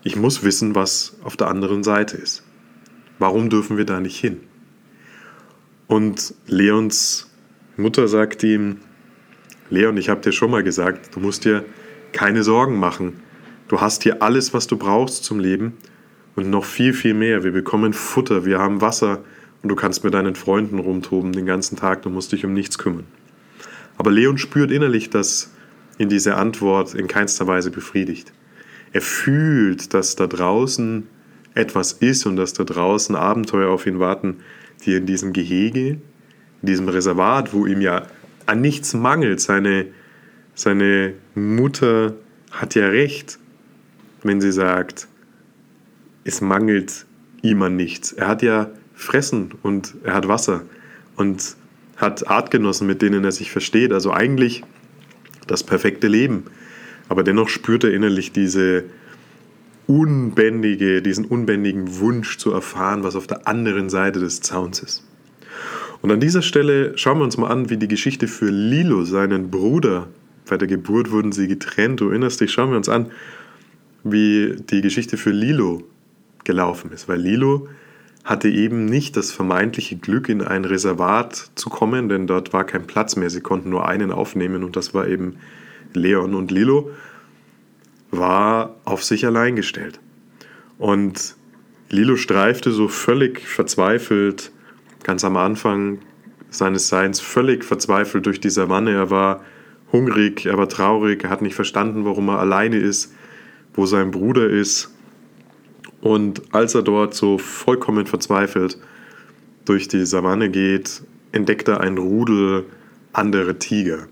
Ich 0.04 0.16
muss 0.16 0.44
wissen, 0.44 0.74
was 0.74 1.18
auf 1.24 1.38
der 1.38 1.48
anderen 1.48 1.84
Seite 1.84 2.18
ist. 2.18 2.44
Warum 3.20 3.50
dürfen 3.50 3.78
wir 3.78 3.86
da 3.86 4.00
nicht 4.00 4.18
hin? 4.18 4.40
Und 5.86 6.34
Leons 6.48 7.31
Mutter 7.78 8.08
sagt 8.08 8.44
ihm, 8.44 8.78
Leon, 9.70 9.96
ich 9.98 10.10
habe 10.10 10.22
dir 10.22 10.34
schon 10.34 10.52
mal 10.52 10.64
gesagt, 10.64 11.16
du 11.16 11.20
musst 11.20 11.46
dir 11.46 11.64
keine 12.12 12.44
Sorgen 12.44 12.78
machen. 12.78 13.22
Du 13.70 13.80
hast 13.80 14.04
hier 14.04 14.22
alles, 14.22 14.54
was 14.54 14.68
du 14.68 14.78
brauchst 14.78 15.24
zum 15.24 15.40
Leben 15.40 15.78
und 16.36 16.50
noch 16.50 16.66
viel, 16.66 16.94
viel 16.94 17.14
mehr. 17.14 17.44
Wir 17.44 17.52
bekommen 17.52 17.94
Futter, 17.94 18.46
wir 18.46 18.60
haben 18.60 18.82
Wasser 18.82 19.24
und 19.63 19.70
du 19.70 19.75
kannst 19.75 20.04
mit 20.04 20.13
deinen 20.13 20.36
Freunden 20.36 20.80
rumtoben 20.80 21.32
den 21.32 21.46
ganzen 21.46 21.78
Tag, 21.78 22.01
du 22.01 22.10
musst 22.10 22.34
dich 22.34 22.44
um 22.46 22.54
nichts 22.54 22.78
kümmern. 22.78 23.06
Aber 23.98 24.12
Leon 24.12 24.38
spürt 24.38 24.72
innerlich, 24.72 25.10
dass 25.10 25.51
ihn 25.98 26.10
diese 26.10 26.36
Antwort 26.36 26.94
in 26.94 27.08
keinster 27.08 27.48
Weise 27.48 27.72
befriedigt. 27.72 28.34
Er 28.92 29.01
fühlt, 29.01 29.94
dass 29.94 30.16
da 30.16 30.28
draußen 30.28 31.08
etwas 31.54 31.94
ist 31.94 32.25
und 32.25 32.36
dass 32.36 32.54
da 32.54 32.63
draußen 32.63 33.16
Abenteuer 33.16 33.70
auf 33.70 33.86
ihn 33.86 34.00
warten, 34.00 34.38
die 34.86 34.96
in 34.96 35.06
diesem 35.06 35.32
Gehege, 35.32 36.00
diesem 36.62 36.88
Reservat, 36.89 37.53
wo 37.53 37.65
ihm 37.65 37.82
ja 37.82 38.08
an 38.46 38.62
nichts 38.62 38.94
mangelt, 38.94 39.41
seine, 39.41 39.88
seine 40.53 41.13
Mutter 41.36 42.13
hat 42.51 42.75
ja 42.75 42.88
recht, 42.88 43.39
wenn 44.24 44.41
sie 44.41 44.51
sagt, 44.51 45.08
es 46.24 46.41
mangelt 46.41 47.06
ihm 47.41 47.62
an 47.62 47.75
nichts. 47.75 48.12
Er 48.12 48.27
hat 48.27 48.41
ja 48.41 48.70
Fressen 48.94 49.53
und 49.63 49.96
er 50.03 50.13
hat 50.13 50.27
Wasser 50.27 50.63
und 51.15 51.56
hat 51.98 52.27
Artgenossen, 52.27 52.88
mit 52.88 53.01
denen 53.01 53.24
er 53.24 53.32
sich 53.32 53.51
versteht. 53.51 53.94
Also 53.94 54.12
eigentlich 54.12 54.63
das 55.48 55.63
perfekte 55.63 56.08
Leben. 56.08 56.46
Aber 57.10 57.24
dennoch 57.24 57.50
spürt 57.50 57.84
er 57.84 57.94
innerlich 57.94 58.32
diese 58.32 58.86
unbändige, 59.88 61.01
diesen 61.01 61.25
unbändigen 61.25 62.00
Wunsch 62.00 62.38
zu 62.38 62.51
erfahren, 62.51 63.03
was 63.03 63.15
auf 63.15 63.27
der 63.27 63.48
anderen 63.48 63.89
Seite 63.89 64.20
des 64.20 64.41
Zauns 64.41 64.82
ist. 64.82 65.03
Und 66.01 66.12
an 66.12 66.20
dieser 66.20 66.41
Stelle 66.41 66.98
schauen 66.98 67.20
wir 67.20 67.24
uns 67.24 67.38
mal 67.38 67.50
an, 67.50 67.70
wie 67.70 67.77
die 67.77 67.88
Geschichte 67.88 68.27
für 68.27 68.50
Lilo, 68.50 69.03
seinen 69.03 69.51
Bruder, 69.51 70.08
bei 70.51 70.58
der 70.58 70.67
Geburt 70.67 71.12
wurden 71.12 71.31
sie 71.31 71.48
getrennt, 71.48 72.01
du 72.01 72.10
erinnerst 72.10 72.41
dich, 72.41 72.51
schauen 72.51 72.72
wir 72.72 72.77
uns 72.77 72.89
an, 72.89 73.10
wie 74.03 74.58
die 74.70 74.81
Geschichte 74.81 75.15
für 75.15 75.29
Lilo 75.29 75.84
gelaufen 76.43 76.91
ist. 76.91 77.08
Weil 77.08 77.22
Lilo 77.22 77.70
hatte 78.25 78.50
eben 78.50 78.86
nicht 78.86 79.15
das 79.15 79.31
vermeintliche 79.31 79.96
Glück, 79.96 80.27
in 80.27 80.41
ein 80.41 80.65
Reservat 80.65 81.51
zu 81.55 81.70
kommen, 81.70 82.10
denn 82.10 82.27
dort 82.27 82.51
war 82.51 82.65
kein 82.65 82.86
Platz 82.86 83.15
mehr. 83.15 83.29
Sie 83.29 83.39
konnten 83.39 83.70
nur 83.70 83.88
einen 83.88 84.12
aufnehmen 84.12 84.65
und 84.65 84.75
das 84.75 84.93
war 84.93 85.08
eben 85.08 85.38
Leon. 85.93 86.36
Und 86.36 86.51
Lilo 86.51 86.91
war 88.10 88.75
auf 88.84 89.03
sich 89.03 89.25
allein 89.25 89.55
gestellt. 89.55 90.01
Und 90.77 91.36
Lilo 91.89 92.17
streifte 92.17 92.72
so 92.72 92.89
völlig 92.89 93.39
verzweifelt, 93.48 94.51
ganz 95.03 95.24
am 95.24 95.38
Anfang 95.38 96.00
seines 96.50 96.89
Seins, 96.89 97.20
völlig 97.20 97.63
verzweifelt 97.63 98.25
durch 98.25 98.39
die 98.39 98.50
Savanne. 98.50 98.91
Er 98.91 99.10
war 99.10 99.41
hungrig, 99.91 100.46
er 100.46 100.58
war 100.58 100.70
traurig, 100.70 101.24
er 101.24 101.29
hat 101.29 101.41
nicht 101.41 101.55
verstanden, 101.55 102.05
warum 102.05 102.29
er 102.29 102.39
alleine 102.39 102.77
ist, 102.77 103.13
wo 103.74 103.86
sein 103.86 104.12
Bruder 104.12 104.50
ist. 104.50 104.91
Und 106.01 106.41
als 106.53 106.75
er 106.75 106.81
dort 106.81 107.13
so 107.13 107.38
vollkommen 107.38 108.08
verzweifelt 108.08 108.77
durch 109.65 109.88
die 109.88 110.05
Savanne 110.05 110.50
geht, 110.50 111.03
entdeckt 111.31 111.67
er 111.67 111.81
ein 111.81 111.98
Rudel 111.98 112.65
anderer 113.13 113.58
Tiger. 113.60 114.08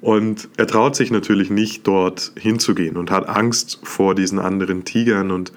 Und 0.00 0.48
er 0.56 0.68
traut 0.68 0.94
sich 0.94 1.10
natürlich 1.10 1.50
nicht, 1.50 1.86
dort 1.86 2.32
hinzugehen 2.38 2.96
und 2.96 3.10
hat 3.10 3.28
Angst 3.28 3.80
vor 3.82 4.14
diesen 4.14 4.38
anderen 4.38 4.84
Tigern 4.84 5.32
und 5.32 5.52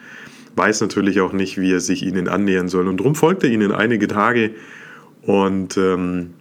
weiß 0.56 0.82
natürlich 0.82 1.22
auch 1.22 1.34
nicht, 1.34 1.60
wie 1.60 1.72
er 1.72 1.80
sich 1.80 2.04
ihnen 2.06 2.28
annähern 2.28 2.68
soll. 2.68 2.88
Und 2.88 3.00
darum 3.00 3.16
folgt 3.16 3.44
er 3.44 3.50
ihnen 3.50 3.72
einige 3.72 4.08
Tage 4.08 4.52
und 5.22 5.78
ähm, 5.78 6.34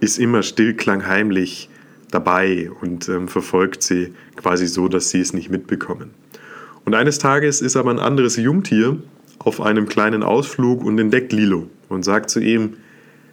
ist 0.00 0.18
immer 0.18 0.42
stillklangheimlich 0.42 1.68
dabei 2.10 2.70
und 2.80 3.08
ähm, 3.08 3.28
verfolgt 3.28 3.82
sie 3.82 4.12
quasi 4.36 4.66
so, 4.66 4.88
dass 4.88 5.10
sie 5.10 5.20
es 5.20 5.32
nicht 5.32 5.50
mitbekommen. 5.50 6.10
Und 6.84 6.94
eines 6.94 7.18
Tages 7.18 7.60
ist 7.60 7.76
aber 7.76 7.90
ein 7.90 7.98
anderes 7.98 8.36
Jungtier 8.36 8.98
auf 9.38 9.60
einem 9.60 9.88
kleinen 9.88 10.22
Ausflug 10.22 10.84
und 10.84 10.98
entdeckt 10.98 11.32
Lilo 11.32 11.68
und 11.88 12.04
sagt 12.04 12.30
zu 12.30 12.40
ihm, 12.40 12.74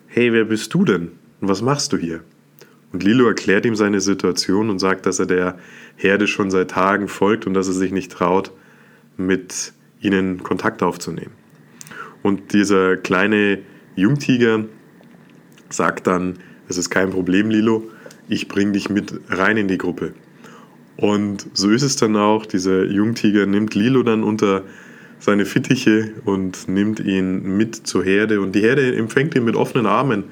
hey, 0.07 0.31
wer 0.33 0.45
bist 0.45 0.73
du 0.73 0.85
denn 0.85 1.11
und 1.41 1.47
was 1.47 1.61
machst 1.61 1.93
du 1.93 1.97
hier? 1.97 2.21
Und 2.91 3.03
Lilo 3.03 3.27
erklärt 3.27 3.65
ihm 3.65 3.75
seine 3.75 4.01
Situation 4.01 4.69
und 4.69 4.79
sagt, 4.79 5.05
dass 5.05 5.19
er 5.19 5.27
der 5.27 5.59
Herde 5.95 6.27
schon 6.27 6.49
seit 6.49 6.71
Tagen 6.71 7.07
folgt 7.07 7.45
und 7.45 7.53
dass 7.53 7.67
er 7.67 7.73
sich 7.73 7.91
nicht 7.91 8.11
traut, 8.11 8.51
mit 9.19 9.73
ihnen 10.01 10.41
Kontakt 10.43 10.81
aufzunehmen. 10.81 11.31
Und 12.21 12.53
dieser 12.53 12.97
kleine 12.97 13.59
Jungtiger 13.95 14.65
sagt 15.69 16.07
dann, 16.07 16.39
es 16.67 16.77
ist 16.77 16.89
kein 16.89 17.11
Problem, 17.11 17.49
Lilo, 17.49 17.89
ich 18.27 18.47
bringe 18.47 18.73
dich 18.73 18.89
mit 18.89 19.13
rein 19.29 19.57
in 19.57 19.67
die 19.67 19.77
Gruppe. 19.77 20.13
Und 20.97 21.47
so 21.53 21.69
ist 21.69 21.81
es 21.81 21.95
dann 21.95 22.15
auch, 22.15 22.45
dieser 22.45 22.85
Jungtiger 22.85 23.45
nimmt 23.45 23.73
Lilo 23.73 24.03
dann 24.03 24.23
unter 24.23 24.63
seine 25.19 25.45
Fittiche 25.45 26.11
und 26.25 26.67
nimmt 26.67 26.99
ihn 26.99 27.57
mit 27.57 27.75
zur 27.75 28.03
Herde. 28.03 28.41
Und 28.41 28.53
die 28.53 28.61
Herde 28.61 28.95
empfängt 28.95 29.35
ihn 29.35 29.45
mit 29.45 29.55
offenen 29.55 29.85
Armen 29.85 30.25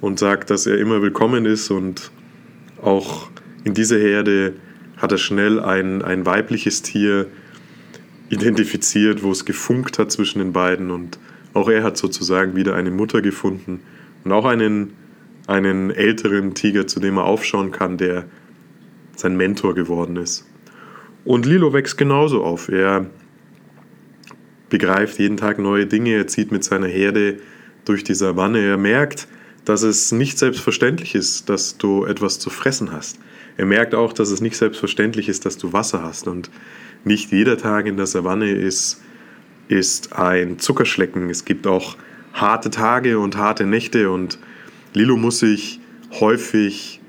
und 0.00 0.18
sagt, 0.18 0.50
dass 0.50 0.66
er 0.66 0.78
immer 0.78 1.02
willkommen 1.02 1.44
ist. 1.44 1.70
Und 1.70 2.10
auch 2.80 3.28
in 3.64 3.74
dieser 3.74 3.98
Herde 3.98 4.54
hat 4.96 5.12
er 5.12 5.18
schnell 5.18 5.60
ein, 5.60 6.02
ein 6.02 6.24
weibliches 6.24 6.82
Tier 6.82 7.26
identifiziert, 8.28 9.22
wo 9.22 9.30
es 9.30 9.44
gefunkt 9.44 9.98
hat 9.98 10.10
zwischen 10.10 10.38
den 10.38 10.52
beiden. 10.52 10.90
Und 10.90 11.18
auch 11.54 11.68
er 11.68 11.82
hat 11.82 11.96
sozusagen 11.96 12.56
wieder 12.56 12.74
eine 12.74 12.90
Mutter 12.90 13.22
gefunden 13.22 13.80
und 14.24 14.32
auch 14.32 14.44
einen, 14.44 14.92
einen 15.46 15.90
älteren 15.90 16.54
Tiger, 16.54 16.86
zu 16.86 17.00
dem 17.00 17.16
er 17.18 17.24
aufschauen 17.24 17.70
kann, 17.70 17.98
der 17.98 18.24
sein 19.14 19.36
Mentor 19.36 19.74
geworden 19.74 20.16
ist. 20.16 20.46
Und 21.24 21.46
Lilo 21.46 21.72
wächst 21.72 21.98
genauso 21.98 22.44
auf. 22.44 22.68
Er 22.68 23.06
begreift 24.68 25.18
jeden 25.18 25.36
Tag 25.36 25.58
neue 25.58 25.86
Dinge, 25.86 26.14
er 26.14 26.26
zieht 26.26 26.52
mit 26.52 26.64
seiner 26.64 26.88
Herde 26.88 27.38
durch 27.84 28.04
die 28.04 28.14
Savanne, 28.14 28.60
er 28.60 28.76
merkt, 28.76 29.28
dass 29.64 29.82
es 29.82 30.12
nicht 30.12 30.38
selbstverständlich 30.38 31.14
ist, 31.14 31.48
dass 31.48 31.78
du 31.78 32.04
etwas 32.04 32.38
zu 32.38 32.50
fressen 32.50 32.92
hast. 32.92 33.18
Er 33.56 33.66
merkt 33.66 33.94
auch, 33.94 34.12
dass 34.12 34.30
es 34.30 34.40
nicht 34.40 34.56
selbstverständlich 34.56 35.28
ist, 35.28 35.46
dass 35.46 35.56
du 35.56 35.72
Wasser 35.72 36.02
hast. 36.02 36.28
Und 36.28 36.50
nicht 37.04 37.32
jeder 37.32 37.56
Tag 37.56 37.86
in 37.86 37.96
der 37.96 38.06
Savanne 38.06 38.50
ist, 38.50 39.02
ist 39.68 40.12
ein 40.14 40.58
Zuckerschlecken. 40.58 41.30
Es 41.30 41.44
gibt 41.44 41.66
auch 41.66 41.96
harte 42.32 42.70
Tage 42.70 43.18
und 43.18 43.36
harte 43.36 43.64
Nächte. 43.64 44.10
Und 44.10 44.38
Lilo 44.92 45.16
muss 45.16 45.38
sich 45.38 45.80
häufig 46.20 47.00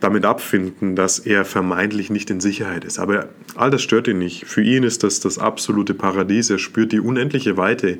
damit 0.00 0.24
abfinden, 0.24 0.96
dass 0.96 1.20
er 1.20 1.44
vermeintlich 1.44 2.10
nicht 2.10 2.28
in 2.30 2.40
Sicherheit 2.40 2.84
ist. 2.84 2.98
Aber 2.98 3.28
all 3.54 3.70
das 3.70 3.82
stört 3.82 4.08
ihn 4.08 4.18
nicht. 4.18 4.46
Für 4.46 4.62
ihn 4.62 4.82
ist 4.82 5.04
das 5.04 5.20
das 5.20 5.38
absolute 5.38 5.94
Paradies. 5.94 6.50
Er 6.50 6.58
spürt 6.58 6.92
die 6.92 7.00
unendliche 7.00 7.56
Weite 7.56 7.98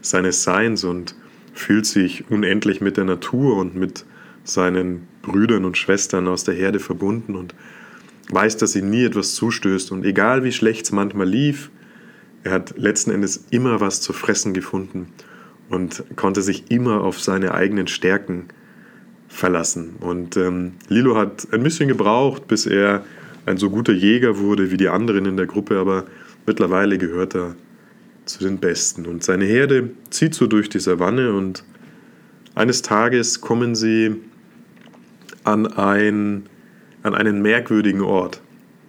seines 0.00 0.42
Seins 0.44 0.84
und 0.84 1.14
fühlt 1.52 1.86
sich 1.86 2.30
unendlich 2.30 2.80
mit 2.80 2.96
der 2.96 3.04
Natur 3.04 3.56
und 3.56 3.74
mit 3.74 4.04
seinen 4.44 5.08
Brüdern 5.30 5.64
und 5.64 5.76
Schwestern 5.76 6.28
aus 6.28 6.44
der 6.44 6.54
Herde 6.54 6.80
verbunden 6.80 7.34
und 7.34 7.54
weiß, 8.30 8.56
dass 8.56 8.76
ihm 8.76 8.90
nie 8.90 9.04
etwas 9.04 9.34
zustößt. 9.34 9.92
Und 9.92 10.04
egal 10.04 10.44
wie 10.44 10.52
schlecht 10.52 10.86
es 10.86 10.92
manchmal 10.92 11.28
lief, 11.28 11.70
er 12.42 12.52
hat 12.52 12.74
letzten 12.78 13.10
Endes 13.10 13.44
immer 13.50 13.80
was 13.80 14.00
zu 14.00 14.12
fressen 14.12 14.54
gefunden 14.54 15.08
und 15.68 16.04
konnte 16.16 16.42
sich 16.42 16.70
immer 16.70 17.02
auf 17.02 17.20
seine 17.20 17.54
eigenen 17.54 17.86
Stärken 17.86 18.46
verlassen. 19.28 19.96
Und 20.00 20.36
ähm, 20.36 20.72
Lilo 20.88 21.16
hat 21.16 21.48
ein 21.52 21.62
bisschen 21.62 21.88
gebraucht, 21.88 22.48
bis 22.48 22.66
er 22.66 23.04
ein 23.46 23.56
so 23.56 23.70
guter 23.70 23.92
Jäger 23.92 24.38
wurde 24.38 24.70
wie 24.70 24.76
die 24.76 24.88
anderen 24.88 25.26
in 25.26 25.36
der 25.36 25.46
Gruppe, 25.46 25.78
aber 25.78 26.06
mittlerweile 26.46 26.98
gehört 26.98 27.34
er 27.34 27.54
zu 28.24 28.44
den 28.44 28.58
Besten. 28.58 29.06
Und 29.06 29.22
seine 29.22 29.44
Herde 29.44 29.90
zieht 30.10 30.34
so 30.34 30.46
durch 30.46 30.68
die 30.68 30.80
Savanne 30.80 31.32
und 31.32 31.64
eines 32.54 32.82
Tages 32.82 33.40
kommen 33.40 33.74
sie 33.74 34.16
an, 35.44 35.66
ein, 35.66 36.46
an 37.02 37.14
einen 37.14 37.42
merkwürdigen 37.42 38.02
Ort, 38.02 38.40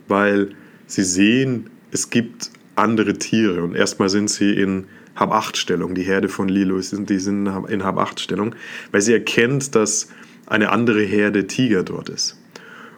weil 0.08 0.50
sie 0.88 1.03
sehen, 1.03 1.70
es 1.91 2.10
gibt 2.10 2.51
andere 2.75 3.17
Tiere 3.17 3.63
und 3.63 3.75
erstmal 3.75 4.10
sind 4.10 4.29
sie 4.29 4.53
in 4.53 4.86
Hab-8-Stellung, 5.15 5.93
die 5.93 6.03
Herde 6.03 6.29
von 6.29 6.48
Lilo, 6.48 6.77
die 6.77 7.20
sind 7.20 7.48
in 7.70 7.84
Hab-8-Stellung, 7.84 8.55
weil 8.91 9.01
sie 9.01 9.13
erkennt, 9.13 9.75
dass 9.75 10.10
eine 10.48 10.72
andere 10.72 11.01
Herde 11.01 11.48
Tiger 11.48 11.84
dort 11.84 12.10
ist. 12.10 12.38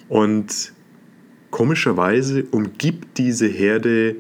Und 0.10 0.74
komischerweise 1.52 2.46
umgibt 2.52 3.18
diese 3.18 3.48
Herde, 3.48 4.16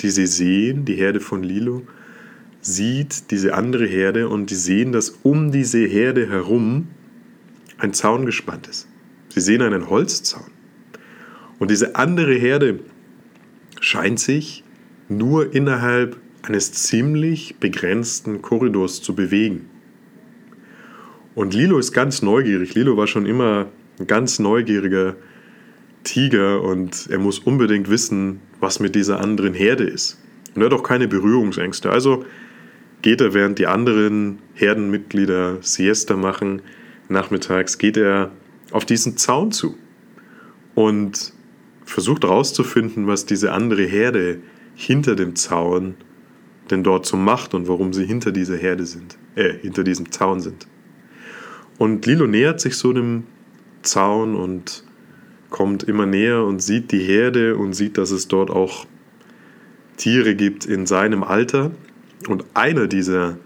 die 0.00 0.10
sie 0.10 0.26
sehen, 0.26 0.84
die 0.84 0.94
Herde 0.94 1.20
von 1.20 1.42
Lilo, 1.42 1.82
sieht 2.60 3.30
diese 3.30 3.54
andere 3.54 3.86
Herde 3.86 4.28
und 4.28 4.50
die 4.50 4.56
sehen, 4.56 4.92
dass 4.92 5.10
um 5.22 5.52
diese 5.52 5.78
Herde 5.78 6.28
herum 6.28 6.88
ein 7.78 7.92
Zaun 7.92 8.26
gespannt 8.26 8.66
ist. 8.68 8.88
Sie 9.28 9.40
sehen 9.40 9.62
einen 9.62 9.90
Holzzaun. 9.90 10.50
Und 11.58 11.70
diese 11.70 11.96
andere 11.96 12.34
Herde 12.34 12.80
scheint 13.80 14.20
sich 14.20 14.64
nur 15.08 15.54
innerhalb 15.54 16.16
eines 16.42 16.72
ziemlich 16.72 17.56
begrenzten 17.58 18.42
Korridors 18.42 19.02
zu 19.02 19.14
bewegen. 19.14 19.68
Und 21.34 21.54
Lilo 21.54 21.78
ist 21.78 21.92
ganz 21.92 22.22
neugierig. 22.22 22.74
Lilo 22.74 22.96
war 22.96 23.06
schon 23.06 23.26
immer 23.26 23.66
ein 23.98 24.06
ganz 24.06 24.38
neugieriger 24.38 25.16
Tiger 26.02 26.62
und 26.62 27.08
er 27.10 27.18
muss 27.18 27.40
unbedingt 27.40 27.90
wissen, 27.90 28.40
was 28.60 28.80
mit 28.80 28.94
dieser 28.94 29.20
anderen 29.20 29.54
Herde 29.54 29.84
ist. 29.84 30.18
Und 30.54 30.62
er 30.62 30.66
hat 30.66 30.72
auch 30.72 30.82
keine 30.82 31.08
Berührungsängste. 31.08 31.90
Also 31.90 32.24
geht 33.02 33.20
er, 33.20 33.34
während 33.34 33.58
die 33.58 33.66
anderen 33.66 34.38
Herdenmitglieder 34.54 35.58
Siesta 35.60 36.16
machen, 36.16 36.62
nachmittags, 37.08 37.78
geht 37.78 37.96
er 37.96 38.30
auf 38.72 38.84
diesen 38.84 39.16
Zaun 39.16 39.52
zu 39.52 39.76
und 40.74 41.32
versucht 41.84 42.24
herauszufinden, 42.24 43.06
was 43.06 43.26
diese 43.26 43.52
andere 43.52 43.84
Herde 43.84 44.40
hinter 44.74 45.16
dem 45.16 45.36
Zaun 45.36 45.94
denn 46.70 46.82
dort 46.82 47.06
so 47.06 47.16
macht 47.16 47.54
und 47.54 47.68
warum 47.68 47.92
sie 47.92 48.04
hinter 48.04 48.32
dieser 48.32 48.56
Herde 48.56 48.86
sind, 48.86 49.16
äh, 49.36 49.52
hinter 49.52 49.84
diesem 49.84 50.10
Zaun 50.10 50.40
sind. 50.40 50.66
Und 51.78 52.06
Lilo 52.06 52.26
nähert 52.26 52.60
sich 52.60 52.76
so 52.76 52.92
dem 52.92 53.24
Zaun 53.82 54.34
und 54.34 54.84
kommt 55.50 55.84
immer 55.84 56.06
näher 56.06 56.44
und 56.44 56.60
sieht 56.60 56.90
die 56.90 56.98
Herde 56.98 57.56
und 57.56 57.74
sieht, 57.74 57.98
dass 57.98 58.10
es 58.10 58.28
dort 58.28 58.50
auch 58.50 58.84
Tiere 59.96 60.34
gibt 60.34 60.66
in 60.66 60.86
seinem 60.86 61.22
Alter. 61.22 61.70
Und 62.28 62.44
einer 62.54 62.88
dieser 62.88 63.38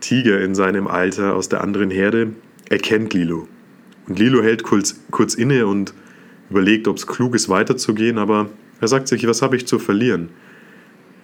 Tiger 0.00 0.40
in 0.40 0.54
seinem 0.54 0.86
Alter 0.86 1.34
aus 1.34 1.48
der 1.48 1.62
anderen 1.62 1.90
Herde 1.90 2.32
erkennt 2.68 3.14
Lilo. 3.14 3.48
Und 4.08 4.18
Lilo 4.18 4.42
hält 4.42 4.62
kurz, 4.62 5.00
kurz 5.10 5.34
inne 5.34 5.66
und 5.66 5.94
überlegt, 6.50 6.88
ob 6.88 6.96
es 6.96 7.06
klug 7.06 7.34
ist, 7.34 7.48
weiterzugehen, 7.48 8.18
aber 8.18 8.50
er 8.80 8.88
sagt 8.88 9.08
sich, 9.08 9.26
was 9.26 9.42
habe 9.42 9.56
ich 9.56 9.66
zu 9.66 9.78
verlieren? 9.78 10.30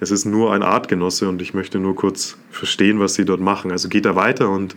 Es 0.01 0.11
ist 0.11 0.25
nur 0.25 0.53
ein 0.53 0.63
Artgenosse 0.63 1.29
und 1.29 1.41
ich 1.43 1.55
möchte 1.55 1.79
nur 1.79 1.95
kurz 1.95 2.37
verstehen, 2.51 2.99
was 2.99 3.15
sie 3.15 3.25
dort 3.25 3.41
machen. 3.41 3.71
Also 3.71 3.89
geht 3.89 4.05
er 4.05 4.17
weiter 4.17 4.51
und 4.51 4.75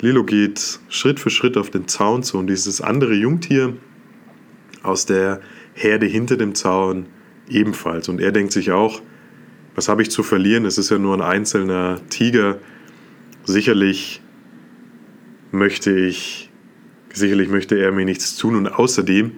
Lilo 0.00 0.24
geht 0.24 0.78
Schritt 0.88 1.18
für 1.18 1.30
Schritt 1.30 1.56
auf 1.56 1.70
den 1.70 1.88
Zaun 1.88 2.22
zu 2.22 2.38
und 2.38 2.46
dieses 2.46 2.80
andere 2.80 3.14
Jungtier 3.14 3.74
aus 4.82 5.06
der 5.06 5.40
Herde 5.74 6.06
hinter 6.06 6.36
dem 6.36 6.54
Zaun 6.54 7.06
ebenfalls. 7.48 8.08
Und 8.08 8.20
er 8.20 8.32
denkt 8.32 8.52
sich 8.52 8.70
auch, 8.70 9.02
was 9.74 9.88
habe 9.88 10.02
ich 10.02 10.10
zu 10.10 10.22
verlieren? 10.22 10.64
Es 10.64 10.78
ist 10.78 10.90
ja 10.90 10.98
nur 10.98 11.14
ein 11.14 11.22
einzelner 11.22 12.00
Tiger. 12.10 12.58
Sicherlich 13.44 14.22
möchte 15.52 15.90
ich, 15.96 16.50
sicherlich 17.12 17.48
möchte 17.48 17.78
er 17.78 17.92
mir 17.92 18.04
nichts 18.04 18.36
tun. 18.36 18.56
Und 18.56 18.68
außerdem 18.68 19.32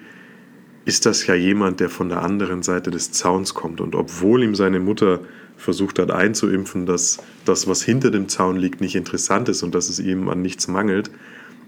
ist 0.84 1.06
das 1.06 1.26
ja 1.26 1.34
jemand, 1.34 1.80
der 1.80 1.88
von 1.88 2.08
der 2.08 2.22
anderen 2.22 2.62
Seite 2.62 2.90
des 2.90 3.12
Zauns 3.12 3.54
kommt. 3.54 3.80
Und 3.80 3.94
obwohl 3.94 4.42
ihm 4.42 4.54
seine 4.54 4.80
Mutter 4.80 5.20
versucht 5.56 5.98
hat 5.98 6.10
einzuimpfen, 6.10 6.86
dass 6.86 7.18
das, 7.44 7.68
was 7.68 7.82
hinter 7.82 8.10
dem 8.10 8.28
Zaun 8.28 8.56
liegt, 8.56 8.80
nicht 8.80 8.96
interessant 8.96 9.48
ist 9.48 9.62
und 9.62 9.74
dass 9.74 9.88
es 9.88 10.00
ihm 10.00 10.28
an 10.28 10.42
nichts 10.42 10.66
mangelt, 10.66 11.10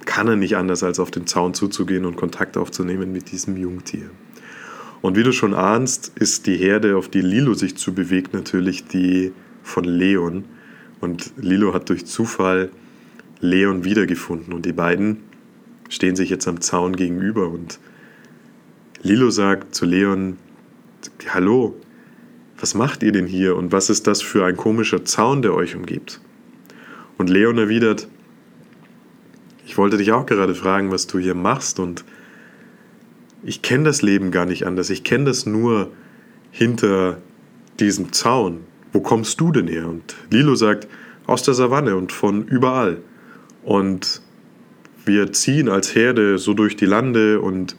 kann 0.05 0.29
er 0.29 0.37
nicht 0.37 0.57
anders, 0.57 0.83
als 0.83 0.99
auf 0.99 1.11
den 1.11 1.27
Zaun 1.27 1.55
zuzugehen 1.55 2.05
und 2.05 2.17
Kontakt 2.17 2.57
aufzunehmen 2.57 3.13
mit 3.13 3.31
diesem 3.31 3.57
Jungtier. 3.57 4.11
Und 5.01 5.17
wie 5.17 5.23
du 5.23 5.33
schon 5.33 5.55
ahnst, 5.55 6.13
ist 6.17 6.47
die 6.47 6.57
Herde, 6.57 6.97
auf 6.97 7.09
die 7.09 7.21
Lilo 7.21 7.55
sich 7.55 7.77
zu 7.77 7.95
bewegt, 7.95 8.35
natürlich 8.35 8.87
die 8.87 9.33
von 9.63 9.85
Leon. 9.85 10.45
Und 11.01 11.33
Lilo 11.37 11.73
hat 11.75 11.89
durch 11.89 12.07
Zufall 12.07 12.71
Leon 13.45 13.85
wiedergefunden. 13.85 14.53
Und 14.53 14.67
die 14.67 14.73
beiden 14.73 15.19
stehen 15.89 16.17
sich 16.17 16.31
jetzt 16.31 16.49
am 16.49 16.61
Zaun 16.61 16.97
gegenüber. 16.97 17.49
Und 17.49 17.79
Lilo 19.03 19.31
sagt 19.31 19.75
zu 19.75 19.85
Leon, 19.85 20.39
Hallo, 21.29 21.77
was 22.59 22.75
macht 22.75 23.03
ihr 23.03 23.13
denn 23.13 23.27
hier 23.27 23.57
und 23.57 23.73
was 23.73 23.91
ist 23.91 24.07
das 24.07 24.23
für 24.23 24.47
ein 24.47 24.57
komischer 24.57 25.05
Zaun, 25.05 25.43
der 25.43 25.55
euch 25.55 25.77
umgibt? 25.77 26.21
Und 27.19 27.29
Leon 27.29 27.59
erwidert, 27.59 28.09
ich 29.67 29.77
wollte 29.77 29.99
dich 29.99 30.13
auch 30.13 30.25
gerade 30.25 30.55
fragen, 30.55 30.91
was 30.91 31.07
du 31.07 31.19
hier 31.19 31.35
machst 31.35 31.79
und 31.79 32.05
ich 33.43 33.61
kenne 33.61 33.85
das 33.85 34.01
Leben 34.01 34.31
gar 34.31 34.47
nicht 34.47 34.67
anders. 34.67 34.89
Ich 34.89 35.05
kenne 35.05 35.25
das 35.25 35.45
nur 35.45 35.91
hinter 36.51 37.19
diesem 37.79 38.13
Zaun. 38.13 38.61
Wo 38.93 39.01
kommst 39.01 39.41
du 39.41 39.53
denn 39.53 39.69
her? 39.69 39.87
Und 39.89 40.15
Lilo 40.31 40.55
sagt, 40.55 40.89
aus 41.27 41.43
der 41.43 41.55
Savanne 41.55 41.97
und 41.97 42.13
von 42.13 42.47
überall. 42.47 42.99
Und 43.65 44.21
wir 45.05 45.33
ziehen 45.33 45.69
als 45.69 45.95
Herde 45.95 46.39
so 46.39 46.55
durch 46.55 46.77
die 46.77 46.87
Lande 46.87 47.41
und 47.41 47.77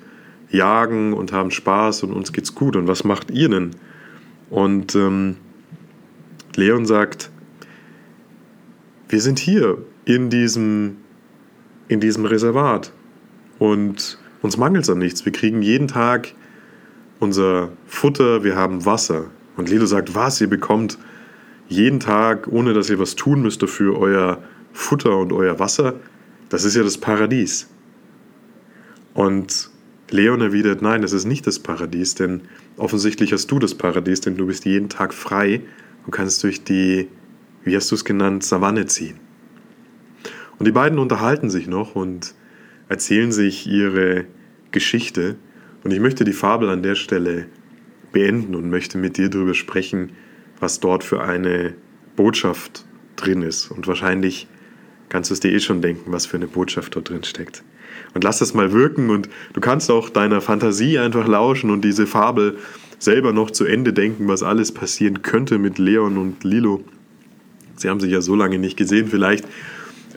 jagen 0.50 1.14
und 1.14 1.32
haben 1.32 1.52
Spaß 1.52 2.04
und 2.04 2.14
uns 2.14 2.34
geht's 2.34 2.56
gut. 2.56 2.76
Und 2.76 2.88
was 2.88 3.04
macht 3.04 3.32
ihr 3.32 3.50
denn? 3.50 3.72
Und 4.50 4.96
ähm, 4.96 5.38
Leon 6.56 6.86
sagt, 6.86 7.30
wir 9.10 9.22
sind 9.22 9.40
hier 9.40 9.78
in 10.06 10.30
diesem, 10.30 10.98
in 11.88 12.00
diesem 12.00 12.26
Reservat 12.26 12.92
und 13.60 14.18
uns 14.42 14.58
mangelt 14.58 14.84
es 14.84 14.90
an 14.90 15.00
nichts. 15.00 15.26
Wir 15.26 15.32
kriegen 15.32 15.62
jeden 15.62 15.88
Tag 15.88 16.34
unser 17.20 17.70
Futter, 17.88 18.44
wir 18.44 18.56
haben 18.56 18.86
Wasser. 18.86 19.26
Und 19.58 19.70
Lilo 19.70 19.86
sagt, 19.86 20.16
was, 20.16 20.42
ihr 20.42 20.50
bekommt 20.50 20.98
jeden 21.68 22.00
Tag, 22.00 22.48
ohne 22.48 22.74
dass 22.74 22.90
ihr 22.90 23.00
was 23.00 23.16
tun 23.16 23.42
müsst 23.42 23.62
dafür, 23.64 23.98
euer 23.98 24.44
Futter 24.76 25.18
und 25.18 25.32
euer 25.34 25.58
Wasser. 25.58 25.96
Das 26.50 26.66
ist 26.66 26.76
ja 26.76 26.84
das 26.84 26.98
Paradies. 26.98 27.68
Und 29.14 29.72
Leon 30.12 30.42
erwidert, 30.42 30.82
nein, 30.82 31.02
das 31.02 31.14
ist 31.14 31.26
nicht 31.26 31.48
das 31.48 31.60
Paradies, 31.60 32.14
denn 32.14 32.42
offensichtlich 32.78 33.32
hast 33.32 33.50
du 33.50 33.58
das 33.58 33.74
Paradies, 33.74 34.22
denn 34.22 34.36
du 34.36 34.46
bist 34.46 34.66
jeden 34.66 34.90
Tag 34.90 35.14
frei 35.14 35.62
und 36.06 36.12
kannst 36.12 36.44
durch 36.44 36.64
die, 36.64 37.08
wie 37.64 37.76
hast 37.76 37.90
du 37.90 37.96
es 37.96 38.06
genannt, 38.06 38.44
Savanne 38.44 38.86
ziehen. 38.86 39.20
Und 40.60 40.66
die 40.66 40.72
beiden 40.72 41.00
unterhalten 41.00 41.50
sich 41.50 41.68
noch 41.68 41.96
und 41.96 42.36
erzählen 42.90 43.32
sich 43.32 43.66
ihre 43.68 44.26
Geschichte. 44.72 45.38
Und 45.84 45.92
ich 45.92 46.00
möchte 46.00 46.26
die 46.26 46.34
Fabel 46.34 46.70
an 46.70 46.84
der 46.84 46.96
Stelle 46.96 47.48
beenden 48.12 48.56
und 48.56 48.70
möchte 48.70 48.98
mit 48.98 49.18
dir 49.18 49.30
darüber 49.30 49.54
sprechen, 49.54 50.12
was 50.60 50.80
dort 50.82 51.04
für 51.04 51.24
eine 51.24 51.76
Botschaft 52.16 52.86
drin 53.16 53.42
ist. 53.42 53.72
Und 53.72 53.88
wahrscheinlich 53.88 54.48
kannst 55.16 55.30
du 55.30 55.34
es 55.34 55.40
dir 55.40 55.54
eh 55.54 55.62
schon 55.62 55.82
denken, 55.82 56.12
was 56.12 56.26
für 56.26 56.36
eine 56.36 56.48
Botschaft 56.48 56.94
dort 56.94 57.08
drin 57.08 57.24
steckt 57.24 57.64
und 58.14 58.26
lass 58.26 58.40
das 58.40 58.54
mal 58.54 58.74
wirken 58.74 59.10
und 59.10 59.30
du 59.54 59.62
kannst 59.62 59.90
auch 59.90 60.10
deiner 60.10 60.42
Fantasie 60.42 61.00
einfach 61.00 61.26
lauschen 61.26 61.70
und 61.70 61.86
diese 61.86 62.06
Fabel 62.06 62.58
selber 63.00 63.32
noch 63.32 63.50
zu 63.50 63.64
Ende 63.64 63.94
denken, 63.94 64.28
was 64.28 64.44
alles 64.44 64.74
passieren 64.74 65.22
könnte 65.22 65.58
mit 65.58 65.78
Leon 65.78 66.18
und 66.18 66.44
Lilo. 66.44 66.84
Sie 67.78 67.88
haben 67.88 68.02
sich 68.02 68.12
ja 68.12 68.20
so 68.20 68.36
lange 68.36 68.60
nicht 68.60 68.76
gesehen, 68.76 69.08
vielleicht 69.08 69.46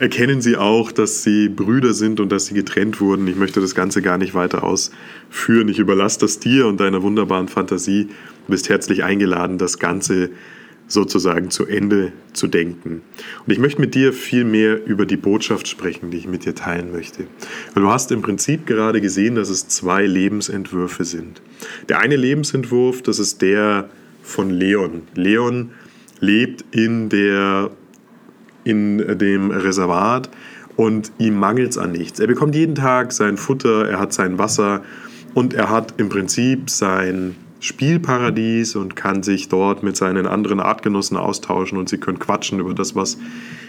erkennen 0.01 0.41
sie 0.41 0.57
auch, 0.57 0.91
dass 0.91 1.23
sie 1.23 1.49
Brüder 1.49 1.95
sind 1.95 2.19
und 2.19 2.33
dass 2.33 2.47
sie 2.47 2.55
getrennt 2.55 3.01
wurden. 3.01 3.29
Ich 3.29 3.37
möchte 3.37 3.61
das 3.61 3.77
Ganze 3.77 4.03
gar 4.03 4.19
nicht 4.19 4.35
weiter 4.35 4.65
ausführen. 4.65 5.69
Ich 5.69 5.79
überlasse 5.79 6.19
das 6.19 6.41
dir 6.41 6.67
und 6.67 6.81
deiner 6.81 7.05
wunderbaren 7.05 7.47
Fantasie. 7.47 8.09
Du 8.47 8.51
bist 8.51 8.69
herzlich 8.69 9.05
eingeladen, 9.05 9.59
das 9.59 9.79
Ganze 9.79 10.31
sozusagen 10.89 11.51
zu 11.51 11.67
Ende 11.67 12.13
zu 12.33 12.49
denken. 12.49 13.03
Und 13.47 13.53
ich 13.53 13.59
möchte 13.59 13.81
mit 13.81 13.95
dir 13.95 14.13
viel 14.13 14.45
mehr 14.45 14.85
über 14.85 15.07
die 15.07 15.17
Botschaft 15.17 15.69
sprechen, 15.69 16.11
die 16.11 16.17
ich 16.17 16.27
mit 16.27 16.45
dir 16.45 16.55
teilen 16.55 16.91
möchte. 16.91 17.25
Weil 17.75 17.83
du 17.83 17.91
hast 17.91 18.11
im 18.11 18.23
Prinzip 18.23 18.67
gerade 18.67 19.01
gesehen, 19.01 19.35
dass 19.35 19.51
es 19.51 19.69
zwei 19.69 20.07
Lebensentwürfe 20.07 21.05
sind. 21.05 21.43
Der 21.89 22.01
eine 22.01 22.17
Lebensentwurf, 22.17 23.03
das 23.03 23.19
ist 23.19 23.43
der 23.43 23.91
von 24.23 24.51
Leon. 24.51 25.03
Leon 25.15 25.71
lebt 26.21 26.65
in, 26.75 27.11
der, 27.11 27.71
in 28.65 29.19
dem 29.19 29.51
Reservat 29.51 30.31
und 30.77 31.13
ihm 31.19 31.39
mangelt 31.39 31.71
es 31.71 31.79
an 31.79 31.93
nichts. 31.93 32.19
Er 32.19 32.27
bekommt 32.27 32.55
jeden 32.55 32.75
Tag 32.75 33.13
sein 33.13 33.37
Futter, 33.37 33.89
er 33.89 33.99
hat 33.99 34.13
sein 34.13 34.39
Wasser 34.39 34.83
und 35.35 35.53
er 35.53 35.71
hat 35.71 35.95
im 35.99 36.09
Prinzip 36.09 36.71
sein 36.71 37.37
Spielparadies 37.61 38.77
und 38.77 38.97
kann 38.97 39.23
sich 39.23 39.49
dort 39.49 39.83
mit 39.83 39.97
seinen 39.97 40.27
anderen 40.27 40.61
Artgenossen 40.61 41.17
austauschen 41.17 41.79
und 41.79 41.89
sie 41.89 41.99
können 41.99 42.19
quatschen 42.19 42.61
über 42.61 42.75
das, 42.75 42.95
was 42.95 43.19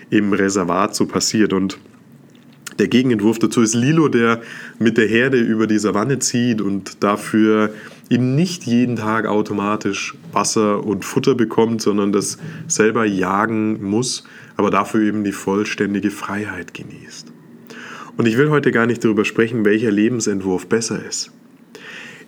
im 0.09 0.33
Reservat 0.33 0.95
so 0.95 1.05
passiert. 1.05 1.53
Und 1.53 1.79
der 2.77 2.87
Gegenentwurf 2.87 3.39
dazu 3.39 3.61
ist 3.61 3.73
Lilo, 3.73 4.07
der 4.07 4.41
mit 4.79 4.97
der 4.97 5.07
Herde 5.07 5.37
über 5.39 5.67
die 5.67 5.79
Savanne 5.79 6.19
zieht 6.19 6.61
und 6.61 7.03
dafür 7.03 7.73
eben 8.09 8.35
nicht 8.35 8.63
jeden 8.63 8.95
Tag 8.95 9.25
automatisch 9.25 10.15
Wasser 10.31 10.83
und 10.85 11.03
Futter 11.03 11.35
bekommt, 11.35 11.81
sondern 11.81 12.11
das 12.11 12.37
selber 12.67 13.05
jagen 13.05 13.83
muss, 13.83 14.23
aber 14.55 14.71
dafür 14.71 15.01
eben 15.01 15.23
die 15.23 15.31
vollständige 15.31 16.09
Freiheit 16.09 16.73
genießt. 16.73 17.31
Und 18.17 18.25
ich 18.27 18.37
will 18.37 18.49
heute 18.49 18.71
gar 18.71 18.85
nicht 18.85 19.03
darüber 19.03 19.25
sprechen, 19.25 19.65
welcher 19.65 19.91
Lebensentwurf 19.91 20.67
besser 20.67 21.03
ist. 21.05 21.31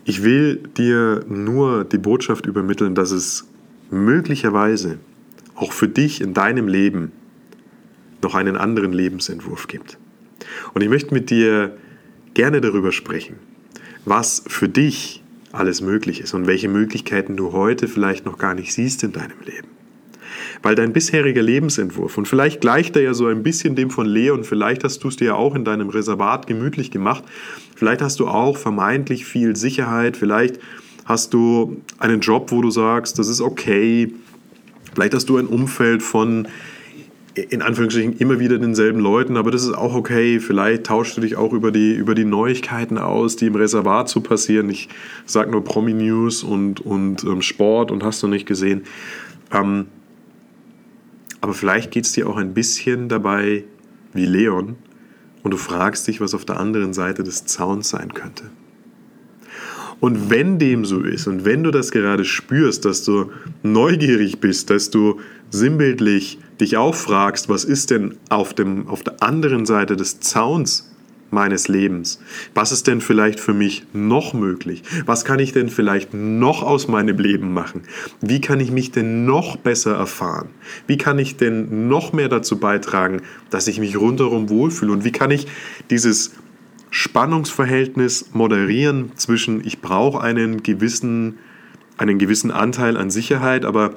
Ich 0.03 0.23
will 0.23 0.57
dir 0.77 1.23
nur 1.27 1.83
die 1.83 1.97
Botschaft 1.97 2.45
übermitteln, 2.45 2.95
dass 2.95 3.11
es 3.11 3.47
möglicherweise 3.91 4.97
auch 5.55 5.73
für 5.73 5.87
dich 5.87 6.21
in 6.21 6.33
deinem 6.33 6.67
Leben 6.67 7.11
noch 8.21 8.35
einen 8.35 8.57
anderen 8.57 8.93
Lebensentwurf 8.93 9.67
gibt. 9.67 9.97
Und 10.73 10.81
ich 10.81 10.89
möchte 10.89 11.13
mit 11.13 11.29
dir 11.29 11.77
gerne 12.33 12.61
darüber 12.61 12.91
sprechen, 12.91 13.35
was 14.05 14.43
für 14.47 14.69
dich 14.69 15.23
alles 15.51 15.81
möglich 15.81 16.21
ist 16.21 16.33
und 16.33 16.47
welche 16.47 16.69
Möglichkeiten 16.69 17.35
du 17.35 17.51
heute 17.51 17.87
vielleicht 17.87 18.25
noch 18.25 18.37
gar 18.37 18.55
nicht 18.55 18.73
siehst 18.73 19.03
in 19.03 19.11
deinem 19.11 19.39
Leben. 19.45 19.67
Weil 20.61 20.75
dein 20.75 20.93
bisheriger 20.93 21.41
Lebensentwurf, 21.41 22.17
und 22.17 22.27
vielleicht 22.27 22.61
gleicht 22.61 22.95
er 22.95 23.01
ja 23.01 23.13
so 23.13 23.27
ein 23.27 23.43
bisschen 23.43 23.75
dem 23.75 23.89
von 23.89 24.05
Leon, 24.05 24.43
vielleicht 24.43 24.83
hast 24.83 25.03
du 25.03 25.07
es 25.07 25.17
dir 25.17 25.25
ja 25.25 25.35
auch 25.35 25.55
in 25.55 25.65
deinem 25.65 25.89
Reservat 25.89 26.47
gemütlich 26.47 26.91
gemacht, 26.91 27.23
vielleicht 27.75 28.01
hast 28.01 28.19
du 28.19 28.27
auch 28.27 28.57
vermeintlich 28.57 29.25
viel 29.25 29.55
Sicherheit, 29.55 30.17
vielleicht 30.17 30.59
hast 31.05 31.33
du 31.33 31.81
einen 31.99 32.21
Job, 32.21 32.51
wo 32.51 32.61
du 32.61 32.69
sagst, 32.71 33.19
das 33.19 33.27
ist 33.27 33.41
okay, 33.41 34.13
vielleicht 34.93 35.13
hast 35.13 35.29
du 35.29 35.37
ein 35.37 35.47
Umfeld 35.47 36.03
von 36.03 36.47
in 37.35 37.61
Anführungsstrichen 37.61 38.17
immer 38.17 38.39
wieder 38.39 38.57
denselben 38.57 38.99
Leuten, 38.99 39.37
aber 39.37 39.51
das 39.51 39.63
ist 39.63 39.73
auch 39.73 39.95
okay. 39.95 40.39
Vielleicht 40.39 40.85
tauschst 40.85 41.15
du 41.15 41.21
dich 41.21 41.37
auch 41.37 41.53
über 41.53 41.71
die, 41.71 41.93
über 41.93 42.13
die 42.13 42.25
Neuigkeiten 42.25 42.97
aus, 42.97 43.37
die 43.37 43.45
im 43.45 43.55
Reservat 43.55 44.09
so 44.09 44.21
passieren. 44.21 44.69
Ich 44.69 44.89
sage 45.25 45.49
nur 45.49 45.63
Promi-News 45.63 46.43
und, 46.43 46.81
und 46.81 47.23
ähm, 47.23 47.41
Sport 47.41 47.91
und 47.91 48.03
hast 48.03 48.21
du 48.21 48.27
nicht 48.27 48.45
gesehen. 48.45 48.83
Ähm, 49.53 49.87
aber 51.41 51.53
vielleicht 51.53 51.91
geht 51.91 52.05
es 52.05 52.13
dir 52.13 52.29
auch 52.29 52.37
ein 52.37 52.53
bisschen 52.53 53.09
dabei 53.09 53.63
wie 54.13 54.25
Leon 54.25 54.75
und 55.43 55.51
du 55.51 55.57
fragst 55.57 56.07
dich, 56.07 56.21
was 56.21 56.33
auf 56.33 56.45
der 56.45 56.59
anderen 56.59 56.93
Seite 56.93 57.23
des 57.23 57.45
Zauns 57.45 57.89
sein 57.89 58.13
könnte. 58.13 58.51
Und 59.99 60.29
wenn 60.29 60.57
dem 60.57 60.83
so 60.85 61.01
ist 61.01 61.27
und 61.27 61.45
wenn 61.45 61.63
du 61.63 61.71
das 61.71 61.91
gerade 61.91 62.25
spürst, 62.25 62.85
dass 62.85 63.03
du 63.03 63.31
neugierig 63.61 64.39
bist, 64.39 64.69
dass 64.69 64.89
du 64.89 65.19
sinnbildlich 65.51 66.39
dich 66.59 66.77
auch 66.77 66.95
fragst, 66.95 67.49
was 67.49 67.65
ist 67.65 67.91
denn 67.91 68.17
auf, 68.29 68.53
dem, 68.53 68.87
auf 68.87 69.03
der 69.03 69.21
anderen 69.21 69.65
Seite 69.65 69.95
des 69.95 70.19
Zauns 70.19 70.90
meines 71.31 71.67
Lebens? 71.67 72.19
Was 72.53 72.71
ist 72.71 72.87
denn 72.87 73.01
vielleicht 73.01 73.39
für 73.39 73.53
mich 73.53 73.83
noch 73.93 74.33
möglich? 74.33 74.83
Was 75.05 75.25
kann 75.25 75.39
ich 75.39 75.53
denn 75.53 75.69
vielleicht 75.69 76.13
noch 76.13 76.63
aus 76.63 76.87
meinem 76.87 77.17
Leben 77.17 77.53
machen? 77.53 77.83
Wie 78.21 78.41
kann 78.41 78.59
ich 78.59 78.71
mich 78.71 78.91
denn 78.91 79.25
noch 79.25 79.57
besser 79.57 79.95
erfahren? 79.95 80.49
Wie 80.87 80.97
kann 80.97 81.19
ich 81.19 81.37
denn 81.37 81.87
noch 81.87 82.13
mehr 82.13 82.29
dazu 82.29 82.59
beitragen, 82.59 83.21
dass 83.49 83.67
ich 83.67 83.79
mich 83.79 83.97
rundherum 83.97 84.49
wohlfühle? 84.49 84.91
Und 84.91 85.03
wie 85.03 85.11
kann 85.11 85.31
ich 85.31 85.47
dieses 85.89 86.31
Spannungsverhältnis 86.91 88.31
moderieren 88.33 89.13
zwischen 89.15 89.65
ich 89.65 89.79
brauche 89.79 90.21
einen 90.21 90.61
gewissen, 90.61 91.37
einen 91.97 92.19
gewissen 92.19 92.51
Anteil 92.51 92.97
an 92.97 93.09
Sicherheit, 93.09 93.63
aber 93.63 93.95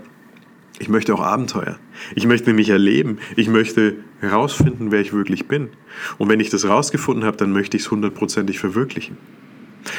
ich 0.78 0.88
möchte 0.88 1.14
auch 1.14 1.20
Abenteuer. 1.20 1.78
Ich 2.14 2.26
möchte 2.26 2.52
mich 2.52 2.68
erleben. 2.68 3.18
Ich 3.36 3.48
möchte 3.48 3.96
herausfinden, 4.20 4.90
wer 4.90 5.00
ich 5.00 5.12
wirklich 5.12 5.46
bin. 5.46 5.68
Und 6.18 6.28
wenn 6.28 6.40
ich 6.40 6.50
das 6.50 6.64
herausgefunden 6.64 7.24
habe, 7.24 7.36
dann 7.36 7.52
möchte 7.52 7.76
ich 7.76 7.84
es 7.84 7.90
hundertprozentig 7.90 8.58
verwirklichen. 8.58 9.16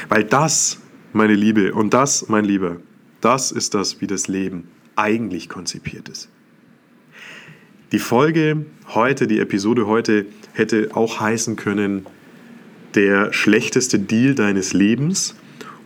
Weil 0.10 0.24
das, 0.24 0.80
meine 1.14 1.34
Liebe, 1.34 1.74
und 1.74 1.94
das, 1.94 2.28
mein 2.28 2.44
Lieber, 2.44 2.78
das 3.22 3.52
ist 3.52 3.74
das, 3.74 4.02
wie 4.02 4.08
das 4.08 4.28
Leben 4.28 4.68
eigentlich 4.96 5.48
konzipiert 5.48 6.10
ist. 6.10 6.30
Die 7.92 8.00
Folge 8.00 8.66
heute, 8.94 9.28
die 9.28 9.40
Episode 9.40 9.88
heute 9.88 10.26
hätte 10.54 10.90
auch 10.94 11.20
heißen 11.22 11.56
können, 11.56 12.06
der 12.96 13.32
schlechteste 13.32 14.00
Deal 14.00 14.36
deines 14.36 14.74
Lebens 14.74 15.36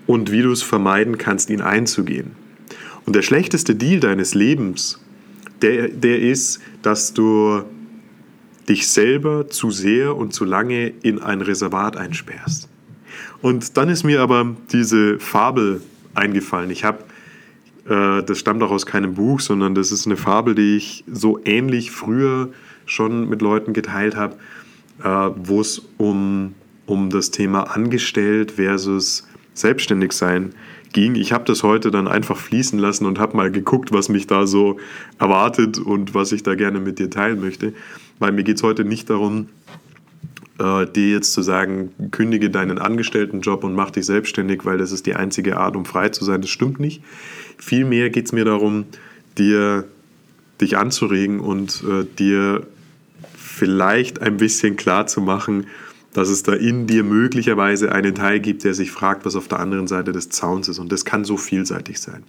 und 0.07 0.31
wie 0.31 0.41
du 0.41 0.51
es 0.51 0.63
vermeiden 0.63 1.17
kannst, 1.17 1.49
ihn 1.49 1.61
einzugehen. 1.61 2.31
Und 3.09 3.15
der 3.15 3.23
schlechteste 3.23 3.73
Deal 3.73 3.99
deines 3.99 4.35
Lebens, 4.35 4.99
der, 5.63 5.87
der 5.87 6.19
ist, 6.19 6.59
dass 6.83 7.11
du 7.11 7.63
dich 8.69 8.87
selber 8.87 9.49
zu 9.49 9.71
sehr 9.71 10.15
und 10.15 10.31
zu 10.31 10.45
lange 10.45 10.89
in 11.01 11.17
ein 11.17 11.41
Reservat 11.41 11.97
einsperrst. 11.97 12.69
Und 13.41 13.77
dann 13.77 13.89
ist 13.89 14.03
mir 14.03 14.21
aber 14.21 14.55
diese 14.71 15.17
Fabel 15.17 15.81
eingefallen. 16.13 16.69
Ich 16.69 16.83
habe, 16.83 16.99
äh, 17.87 18.21
das 18.21 18.37
stammt 18.37 18.61
auch 18.61 18.69
aus 18.69 18.85
keinem 18.85 19.15
Buch, 19.15 19.39
sondern 19.39 19.73
das 19.73 19.91
ist 19.91 20.05
eine 20.05 20.15
Fabel, 20.15 20.53
die 20.53 20.77
ich 20.77 21.03
so 21.11 21.39
ähnlich 21.45 21.89
früher 21.89 22.49
schon 22.85 23.27
mit 23.27 23.41
Leuten 23.41 23.73
geteilt 23.73 24.15
habe, 24.15 24.35
äh, 25.03 25.31
wo 25.35 25.61
es 25.61 25.81
um, 25.97 26.53
um 26.85 27.09
das 27.09 27.31
Thema 27.31 27.75
angestellt 27.75 28.51
versus 28.51 29.27
selbstständig 29.55 30.11
sein 30.11 30.53
ging. 30.93 31.15
Ich 31.15 31.31
habe 31.31 31.45
das 31.45 31.63
heute 31.63 31.91
dann 31.91 32.07
einfach 32.07 32.37
fließen 32.37 32.79
lassen 32.79 33.05
und 33.05 33.19
habe 33.19 33.37
mal 33.37 33.51
geguckt, 33.51 33.91
was 33.91 34.09
mich 34.09 34.27
da 34.27 34.47
so 34.47 34.77
erwartet 35.19 35.77
und 35.77 36.13
was 36.13 36.31
ich 36.31 36.43
da 36.43 36.55
gerne 36.55 36.79
mit 36.79 36.99
dir 36.99 37.09
teilen 37.09 37.39
möchte. 37.39 37.73
Weil 38.19 38.31
mir 38.31 38.43
geht 38.43 38.57
es 38.57 38.63
heute 38.63 38.83
nicht 38.83 39.09
darum, 39.09 39.47
äh, 40.59 40.85
dir 40.85 41.09
jetzt 41.09 41.33
zu 41.33 41.41
sagen, 41.41 41.91
kündige 42.11 42.49
deinen 42.49 42.79
Angestelltenjob 42.79 43.63
und 43.63 43.73
mach 43.73 43.91
dich 43.91 44.05
selbstständig, 44.05 44.65
weil 44.65 44.77
das 44.77 44.91
ist 44.91 45.05
die 45.05 45.15
einzige 45.15 45.57
Art, 45.57 45.75
um 45.75 45.85
frei 45.85 46.09
zu 46.09 46.25
sein. 46.25 46.41
Das 46.41 46.49
stimmt 46.49 46.79
nicht. 46.79 47.01
Vielmehr 47.57 48.09
geht 48.09 48.25
es 48.25 48.31
mir 48.31 48.45
darum, 48.45 48.85
dir 49.37 49.85
dich 50.59 50.77
anzuregen 50.77 51.39
und 51.39 51.83
äh, 51.89 52.05
dir 52.17 52.67
vielleicht 53.37 54.21
ein 54.21 54.37
bisschen 54.37 54.75
klar 54.75 55.07
zu 55.07 55.21
machen, 55.21 55.67
dass 56.19 56.27
es 56.27 56.43
da 56.43 56.53
in 56.53 56.85
dir 56.85 57.03
möglicherweise 57.03 57.93
einen 57.93 58.13
Teil 58.13 58.41
gibt, 58.41 58.65
der 58.65 58.73
sich 58.73 58.91
fragt, 58.91 59.25
was 59.25 59.37
auf 59.37 59.47
der 59.47 59.59
anderen 59.59 59.87
Seite 59.87 60.11
des 60.11 60.27
Zauns 60.27 60.67
ist. 60.67 60.77
Und 60.77 60.91
das 60.91 61.05
kann 61.05 61.23
so 61.23 61.37
vielseitig 61.37 62.01
sein. 62.01 62.23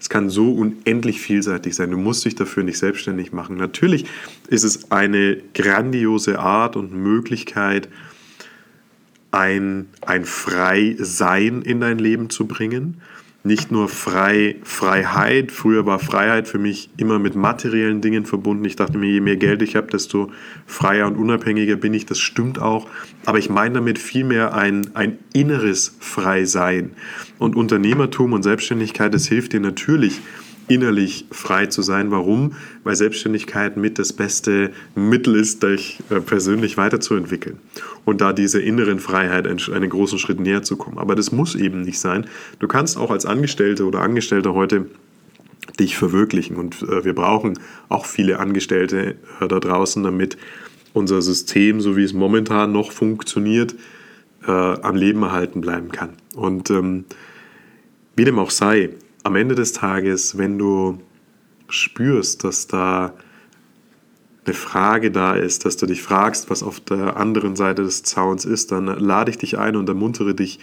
Es 0.00 0.08
kann 0.08 0.30
so 0.30 0.50
unendlich 0.54 1.20
vielseitig 1.20 1.74
sein. 1.74 1.90
Du 1.90 1.98
musst 1.98 2.24
dich 2.24 2.34
dafür 2.34 2.62
nicht 2.62 2.78
selbstständig 2.78 3.34
machen. 3.34 3.58
Natürlich 3.58 4.06
ist 4.48 4.64
es 4.64 4.90
eine 4.90 5.36
grandiose 5.52 6.38
Art 6.38 6.74
und 6.74 6.94
Möglichkeit, 6.94 7.90
ein, 9.30 9.88
ein 10.00 10.24
Frei-Sein 10.24 11.60
in 11.62 11.80
dein 11.80 11.98
Leben 11.98 12.30
zu 12.30 12.46
bringen 12.46 13.02
nicht 13.46 13.70
nur 13.70 13.90
frei, 13.90 14.56
Freiheit. 14.62 15.52
Früher 15.52 15.84
war 15.84 15.98
Freiheit 15.98 16.48
für 16.48 16.58
mich 16.58 16.88
immer 16.96 17.18
mit 17.18 17.36
materiellen 17.36 18.00
Dingen 18.00 18.24
verbunden. 18.24 18.64
Ich 18.64 18.76
dachte 18.76 18.96
mir, 18.96 19.10
je 19.10 19.20
mehr 19.20 19.36
Geld 19.36 19.60
ich 19.60 19.76
habe, 19.76 19.86
desto 19.88 20.32
freier 20.66 21.06
und 21.06 21.16
unabhängiger 21.16 21.76
bin 21.76 21.92
ich. 21.92 22.06
Das 22.06 22.18
stimmt 22.18 22.58
auch. 22.58 22.88
Aber 23.26 23.38
ich 23.38 23.50
meine 23.50 23.74
damit 23.74 23.98
vielmehr 23.98 24.54
ein, 24.54 24.88
ein 24.94 25.18
inneres 25.34 25.94
Freisein. 26.00 26.92
Und 27.38 27.54
Unternehmertum 27.54 28.32
und 28.32 28.42
Selbstständigkeit, 28.42 29.12
das 29.12 29.26
hilft 29.26 29.52
dir 29.52 29.60
natürlich, 29.60 30.22
innerlich 30.68 31.26
frei 31.30 31.66
zu 31.66 31.82
sein. 31.82 32.10
Warum? 32.10 32.54
Weil 32.82 32.96
Selbstständigkeit 32.96 33.76
mit 33.76 33.98
das 33.98 34.12
beste 34.12 34.70
Mittel 34.94 35.36
ist, 35.36 35.62
dich 35.62 36.00
äh, 36.10 36.20
persönlich 36.20 36.76
weiterzuentwickeln 36.76 37.58
und 38.04 38.20
da 38.20 38.32
diese 38.32 38.60
inneren 38.60 38.98
Freiheit 38.98 39.46
einen 39.46 39.90
großen 39.90 40.18
Schritt 40.18 40.40
näher 40.40 40.62
zu 40.62 40.76
kommen. 40.76 40.98
Aber 40.98 41.14
das 41.14 41.32
muss 41.32 41.54
eben 41.54 41.82
nicht 41.82 41.98
sein. 41.98 42.26
Du 42.58 42.68
kannst 42.68 42.96
auch 42.96 43.10
als 43.10 43.26
Angestellte 43.26 43.84
oder 43.84 44.00
Angestellter 44.00 44.54
heute 44.54 44.86
dich 45.78 45.96
verwirklichen 45.96 46.56
und 46.56 46.82
äh, 46.82 47.04
wir 47.04 47.14
brauchen 47.14 47.58
auch 47.88 48.06
viele 48.06 48.38
Angestellte 48.38 49.16
äh, 49.40 49.48
da 49.48 49.60
draußen, 49.60 50.02
damit 50.02 50.36
unser 50.92 51.22
System, 51.22 51.80
so 51.80 51.96
wie 51.96 52.04
es 52.04 52.12
momentan 52.12 52.72
noch 52.72 52.92
funktioniert, 52.92 53.74
am 54.46 54.94
Leben 54.94 55.22
erhalten 55.22 55.62
bleiben 55.62 55.90
kann. 55.90 56.10
Und 56.34 56.68
ähm, 56.68 57.06
wie 58.14 58.24
dem 58.24 58.38
auch 58.38 58.50
sei, 58.50 58.90
am 59.24 59.36
Ende 59.36 59.54
des 59.54 59.72
Tages, 59.72 60.38
wenn 60.38 60.58
du 60.58 61.00
spürst, 61.68 62.44
dass 62.44 62.66
da 62.66 63.14
eine 64.44 64.54
Frage 64.54 65.10
da 65.10 65.34
ist, 65.34 65.64
dass 65.64 65.76
du 65.78 65.86
dich 65.86 66.02
fragst, 66.02 66.50
was 66.50 66.62
auf 66.62 66.78
der 66.78 67.16
anderen 67.16 67.56
Seite 67.56 67.82
des 67.82 68.02
Zauns 68.02 68.44
ist, 68.44 68.70
dann 68.70 68.86
lade 68.86 69.30
ich 69.30 69.38
dich 69.38 69.58
ein 69.58 69.74
und 69.74 69.88
ermuntere 69.88 70.34
dich, 70.34 70.60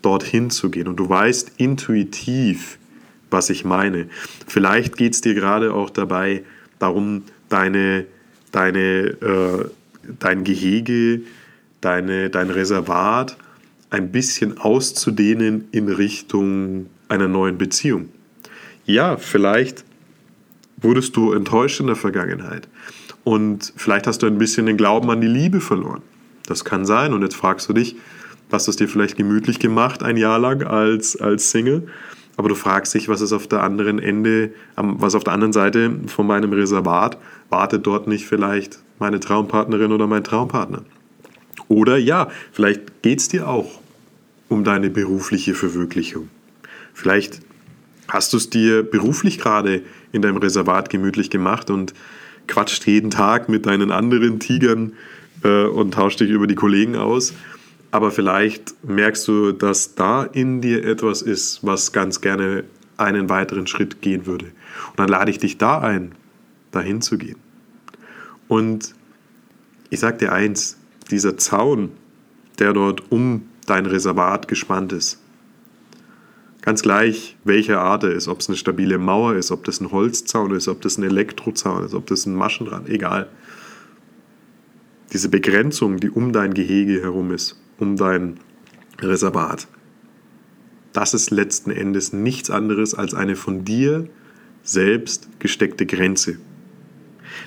dorthin 0.00 0.48
zu 0.50 0.70
gehen. 0.70 0.88
Und 0.88 0.96
du 0.96 1.08
weißt 1.08 1.52
intuitiv, 1.58 2.78
was 3.30 3.50
ich 3.50 3.64
meine. 3.64 4.08
Vielleicht 4.46 4.96
geht 4.96 5.12
es 5.12 5.20
dir 5.20 5.34
gerade 5.34 5.74
auch 5.74 5.90
dabei 5.90 6.44
darum, 6.78 7.24
deine, 7.48 8.06
deine, 8.52 8.78
äh, 8.78 9.64
dein 10.18 10.44
Gehege, 10.44 11.22
deine, 11.80 12.30
dein 12.30 12.48
Reservat 12.48 13.36
ein 13.90 14.12
bisschen 14.12 14.58
auszudehnen 14.58 15.68
in 15.72 15.88
Richtung 15.88 16.86
einer 17.08 17.28
neuen 17.28 17.58
Beziehung. 17.58 18.08
Ja, 18.84 19.16
vielleicht 19.16 19.84
wurdest 20.80 21.16
du 21.16 21.32
enttäuscht 21.32 21.80
in 21.80 21.86
der 21.86 21.96
Vergangenheit 21.96 22.68
und 23.24 23.72
vielleicht 23.76 24.06
hast 24.06 24.22
du 24.22 24.26
ein 24.26 24.38
bisschen 24.38 24.66
den 24.66 24.76
Glauben 24.76 25.10
an 25.10 25.20
die 25.20 25.26
Liebe 25.26 25.60
verloren. 25.60 26.02
Das 26.46 26.64
kann 26.64 26.84
sein 26.86 27.12
und 27.12 27.22
jetzt 27.22 27.34
fragst 27.34 27.68
du 27.68 27.72
dich, 27.72 27.96
hast 28.50 28.66
du 28.66 28.70
es 28.70 28.76
dir 28.76 28.88
vielleicht 28.88 29.16
gemütlich 29.16 29.58
gemacht 29.58 30.02
ein 30.02 30.16
Jahr 30.16 30.38
lang 30.38 30.62
als, 30.62 31.16
als 31.20 31.50
Single, 31.50 31.88
aber 32.36 32.48
du 32.48 32.54
fragst 32.54 32.94
dich, 32.94 33.08
was 33.08 33.20
ist 33.20 33.32
auf 33.32 33.48
der 33.48 33.62
anderen 33.62 33.98
Ende, 33.98 34.52
was 34.76 35.14
auf 35.14 35.24
der 35.24 35.32
anderen 35.32 35.52
Seite 35.52 35.90
von 36.06 36.26
meinem 36.26 36.52
Reservat, 36.52 37.18
wartet 37.50 37.86
dort 37.86 38.06
nicht 38.06 38.26
vielleicht 38.26 38.78
meine 38.98 39.18
Traumpartnerin 39.20 39.92
oder 39.92 40.06
mein 40.06 40.24
Traumpartner? 40.24 40.84
Oder 41.66 41.98
ja, 41.98 42.28
vielleicht 42.52 43.02
geht 43.02 43.18
es 43.18 43.28
dir 43.28 43.48
auch 43.48 43.77
um 44.48 44.64
deine 44.64 44.90
berufliche 44.90 45.54
Verwirklichung. 45.54 46.28
Vielleicht 46.94 47.40
hast 48.08 48.32
du 48.32 48.38
es 48.38 48.50
dir 48.50 48.82
beruflich 48.82 49.38
gerade 49.38 49.82
in 50.12 50.22
deinem 50.22 50.38
Reservat 50.38 50.90
gemütlich 50.90 51.30
gemacht 51.30 51.70
und 51.70 51.94
quatscht 52.46 52.86
jeden 52.86 53.10
Tag 53.10 53.48
mit 53.48 53.66
deinen 53.66 53.92
anderen 53.92 54.40
Tigern 54.40 54.94
äh, 55.44 55.64
und 55.64 55.94
tauscht 55.94 56.20
dich 56.20 56.30
über 56.30 56.46
die 56.46 56.54
Kollegen 56.54 56.96
aus. 56.96 57.34
Aber 57.90 58.10
vielleicht 58.10 58.74
merkst 58.84 59.28
du, 59.28 59.52
dass 59.52 59.94
da 59.94 60.24
in 60.24 60.60
dir 60.60 60.84
etwas 60.84 61.22
ist, 61.22 61.60
was 61.62 61.92
ganz 61.92 62.20
gerne 62.20 62.64
einen 62.96 63.28
weiteren 63.28 63.66
Schritt 63.66 64.02
gehen 64.02 64.26
würde. 64.26 64.46
Und 64.46 64.98
dann 64.98 65.08
lade 65.08 65.30
ich 65.30 65.38
dich 65.38 65.56
da 65.56 65.78
ein, 65.78 66.12
dahin 66.70 67.00
zu 67.00 67.16
gehen. 67.16 67.36
Und 68.48 68.94
ich 69.90 70.00
sage 70.00 70.18
dir 70.18 70.32
eins, 70.32 70.78
dieser 71.10 71.36
Zaun, 71.38 71.90
der 72.58 72.72
dort 72.72 73.10
um 73.10 73.47
dein 73.68 73.86
Reservat 73.86 74.48
gespannt 74.48 74.92
ist, 74.92 75.18
Ganz 76.68 76.82
gleich, 76.82 77.36
welche 77.44 77.78
Art 77.78 78.04
er 78.04 78.12
ist, 78.12 78.28
ob 78.28 78.40
es 78.40 78.48
eine 78.48 78.58
stabile 78.58 78.98
Mauer 78.98 79.36
ist, 79.36 79.50
ob 79.50 79.64
das 79.64 79.80
ein 79.80 79.90
Holzzaun 79.90 80.54
ist, 80.54 80.68
ob 80.68 80.82
das 80.82 80.98
ein 80.98 81.02
Elektrozaun 81.02 81.82
ist, 81.84 81.94
ob 81.94 82.06
das 82.08 82.26
ein 82.26 82.34
Maschendraht, 82.34 82.90
egal. 82.90 83.30
Diese 85.12 85.30
Begrenzung, 85.30 85.98
die 85.98 86.10
um 86.10 86.32
dein 86.32 86.52
Gehege 86.52 87.00
herum 87.00 87.32
ist, 87.32 87.58
um 87.78 87.96
dein 87.96 88.38
Reservat, 89.00 89.66
das 90.92 91.14
ist 91.14 91.30
letzten 91.30 91.70
Endes 91.70 92.12
nichts 92.12 92.50
anderes 92.50 92.94
als 92.94 93.14
eine 93.14 93.34
von 93.34 93.64
dir 93.64 94.06
selbst 94.62 95.28
gesteckte 95.38 95.86
Grenze. 95.86 96.38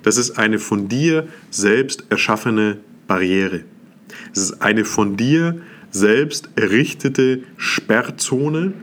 Das 0.02 0.18
ist 0.18 0.40
eine 0.40 0.58
von 0.58 0.88
dir 0.88 1.28
selbst 1.52 2.06
erschaffene 2.10 2.78
Barriere. 3.06 3.66
Es 4.34 4.42
ist 4.42 4.62
eine 4.64 4.84
von 4.84 5.16
dir 5.16 5.62
selbst 5.92 6.50
errichtete 6.56 7.44
Sperrzone, 7.58 8.74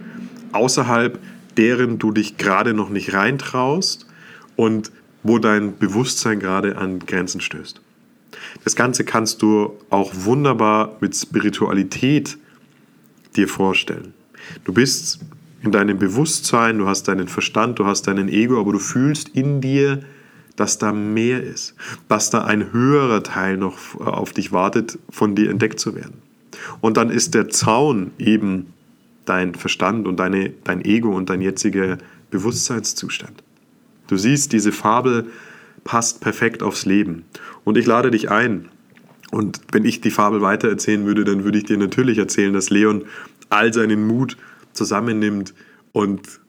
außerhalb 0.53 1.19
deren 1.57 1.99
du 1.99 2.13
dich 2.13 2.37
gerade 2.37 2.73
noch 2.75 2.89
nicht 2.89 3.13
reintraust 3.13 4.07
und 4.57 4.93
wo 5.23 5.39
dein 5.39 5.77
Bewusstsein 5.79 6.39
gerade 6.39 6.77
an 6.77 7.01
Grenzen 7.01 7.41
stößt. 7.41 7.81
Das 8.65 8.77
Ganze 8.77 9.05
kannst 9.05 9.43
du 9.43 9.73
auch 9.91 10.13
wunderbar 10.15 10.97
mit 11.01 11.17
Spiritualität 11.17 12.39
dir 13.37 13.49
vorstellen. 13.49 14.15
Du 14.65 14.73
bist 14.73 15.21
in 15.63 15.73
deinem 15.73 15.99
Bewusstsein, 15.99 16.79
du 16.79 16.87
hast 16.87 17.09
deinen 17.09 17.29
Verstand, 17.29 17.79
du 17.79 17.87
hast 17.87 18.07
deinen 18.07 18.29
Ego, 18.29 18.61
aber 18.61 18.73
du 18.73 18.79
fühlst 18.79 19.31
in 19.31 19.61
dir, 19.61 20.01
dass 20.57 20.79
da 20.79 20.93
mehr 20.93 21.43
ist, 21.43 21.75
dass 22.09 22.31
da 22.31 22.45
ein 22.45 22.73
höherer 22.73 23.23
Teil 23.23 23.57
noch 23.57 24.01
auf 24.01 24.33
dich 24.33 24.53
wartet, 24.53 24.99
von 25.11 25.35
dir 25.35 25.51
entdeckt 25.51 25.81
zu 25.81 25.95
werden. 25.95 26.28
Und 26.81 26.97
dann 26.97 27.11
ist 27.11 27.35
der 27.35 27.49
Zaun 27.49 28.13
eben 28.19 28.73
dein 29.25 29.55
Verstand 29.55 30.07
und 30.07 30.17
deine, 30.17 30.53
dein 30.65 30.85
Ego 30.85 31.15
und 31.15 31.31
dein 31.31 31.41
jetziger 31.41 31.99
Bewusstseinszustand. 32.31 33.43
Du 34.07 34.17
siehst, 34.17 34.53
diese 34.53 34.73
Fabel 34.73 35.27
passt 35.85 36.21
perfekt 36.21 36.63
aufs 36.63 36.87
Leben. 36.87 37.25
Und 37.65 37.77
ich 37.77 37.87
lade 37.87 38.11
dich 38.11 38.31
ein. 38.31 38.69
Und 39.31 39.61
wenn 39.73 39.85
ich 39.85 40.01
die 40.01 40.11
Fabel 40.11 40.41
weitererzählen 40.41 41.05
würde, 41.05 41.25
dann 41.25 41.45
würde 41.45 41.59
ich 41.59 41.65
dir 41.65 41.77
natürlich 41.77 42.19
erzählen, 42.19 42.53
dass 42.53 42.71
Leon 42.71 43.05
all 43.51 43.73
seinen 43.75 44.07
Mut 44.07 44.37
zusammennimmt 44.73 45.55
und 45.93 46.41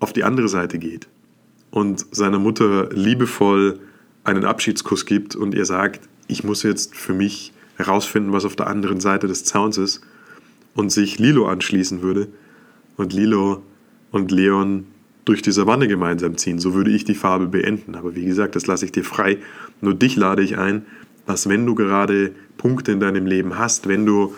auf 0.00 0.12
die 0.12 0.24
andere 0.24 0.48
Seite 0.48 0.78
geht 0.78 1.08
und 1.70 2.04
seiner 2.14 2.38
Mutter 2.38 2.90
liebevoll 2.92 3.78
einen 4.22 4.44
Abschiedskuss 4.44 5.06
gibt 5.06 5.34
und 5.34 5.54
ihr 5.54 5.64
sagt, 5.64 6.08
ich 6.28 6.44
muss 6.44 6.62
jetzt 6.62 6.94
für 6.94 7.14
mich 7.14 7.53
herausfinden, 7.76 8.32
was 8.32 8.44
auf 8.44 8.56
der 8.56 8.66
anderen 8.66 9.00
Seite 9.00 9.26
des 9.26 9.44
Zauns 9.44 9.78
ist 9.78 10.00
und 10.74 10.90
sich 10.90 11.18
Lilo 11.18 11.46
anschließen 11.46 12.02
würde 12.02 12.28
und 12.96 13.12
Lilo 13.12 13.62
und 14.10 14.30
Leon 14.30 14.86
durch 15.24 15.42
die 15.42 15.52
Savanne 15.52 15.88
gemeinsam 15.88 16.36
ziehen. 16.36 16.58
So 16.58 16.74
würde 16.74 16.90
ich 16.90 17.04
die 17.04 17.14
Fabel 17.14 17.48
beenden. 17.48 17.94
Aber 17.94 18.14
wie 18.14 18.24
gesagt, 18.24 18.56
das 18.56 18.66
lasse 18.66 18.84
ich 18.84 18.92
dir 18.92 19.04
frei. 19.04 19.38
Nur 19.80 19.94
dich 19.94 20.16
lade 20.16 20.42
ich 20.42 20.58
ein, 20.58 20.84
dass 21.26 21.48
wenn 21.48 21.64
du 21.64 21.74
gerade 21.74 22.32
Punkte 22.58 22.92
in 22.92 23.00
deinem 23.00 23.26
Leben 23.26 23.58
hast, 23.58 23.88
wenn 23.88 24.04
du 24.04 24.34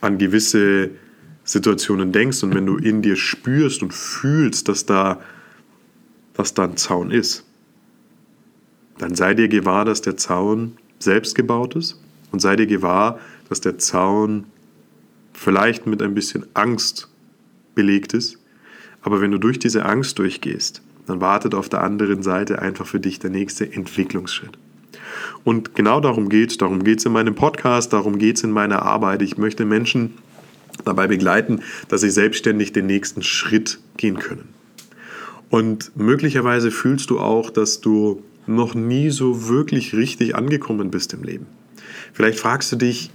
an 0.00 0.18
gewisse 0.18 0.90
Situationen 1.44 2.12
denkst 2.12 2.42
und 2.42 2.54
wenn 2.54 2.66
du 2.66 2.76
in 2.76 3.02
dir 3.02 3.16
spürst 3.16 3.82
und 3.82 3.92
fühlst, 3.92 4.68
dass 4.68 4.86
da, 4.86 5.20
dass 6.34 6.54
da 6.54 6.64
ein 6.64 6.76
Zaun 6.76 7.10
ist, 7.10 7.44
dann 8.98 9.14
sei 9.14 9.34
dir 9.34 9.48
gewahr, 9.48 9.84
dass 9.84 10.00
der 10.00 10.16
Zaun 10.16 10.76
selbst 10.98 11.34
gebaut 11.34 11.76
ist 11.76 12.02
und 12.32 12.40
sei 12.40 12.56
dir 12.56 12.66
gewahr, 12.66 13.20
dass 13.48 13.60
der 13.60 13.78
Zaun 13.78 14.44
vielleicht 15.32 15.86
mit 15.86 16.02
ein 16.02 16.14
bisschen 16.14 16.46
Angst 16.54 17.08
belegt 17.74 18.14
ist. 18.14 18.38
Aber 19.02 19.20
wenn 19.20 19.30
du 19.30 19.38
durch 19.38 19.58
diese 19.58 19.84
Angst 19.84 20.18
durchgehst, 20.18 20.82
dann 21.06 21.20
wartet 21.20 21.54
auf 21.54 21.68
der 21.68 21.82
anderen 21.82 22.22
Seite 22.22 22.60
einfach 22.60 22.86
für 22.86 23.00
dich 23.00 23.18
der 23.18 23.30
nächste 23.30 23.70
Entwicklungsschritt. 23.72 24.56
Und 25.44 25.74
genau 25.74 26.00
darum 26.00 26.28
geht 26.28 26.52
es. 26.52 26.58
Darum 26.58 26.84
geht 26.84 27.00
es 27.00 27.04
in 27.04 27.12
meinem 27.12 27.34
Podcast, 27.34 27.92
darum 27.92 28.18
geht 28.18 28.36
es 28.36 28.44
in 28.44 28.52
meiner 28.52 28.82
Arbeit. 28.82 29.22
Ich 29.22 29.36
möchte 29.36 29.64
Menschen 29.64 30.14
dabei 30.84 31.06
begleiten, 31.08 31.60
dass 31.88 32.00
sie 32.00 32.10
selbstständig 32.10 32.72
den 32.72 32.86
nächsten 32.86 33.22
Schritt 33.22 33.80
gehen 33.96 34.18
können. 34.18 34.48
Und 35.50 35.92
möglicherweise 35.96 36.70
fühlst 36.70 37.10
du 37.10 37.18
auch, 37.18 37.50
dass 37.50 37.80
du 37.80 38.22
noch 38.46 38.74
nie 38.74 39.10
so 39.10 39.48
wirklich 39.48 39.94
richtig 39.94 40.34
angekommen 40.34 40.90
bist 40.90 41.12
im 41.12 41.22
Leben. 41.22 41.46
Vielleicht 42.12 42.38
fragst 42.38 42.70
du 42.72 42.76
dich, 42.76 43.10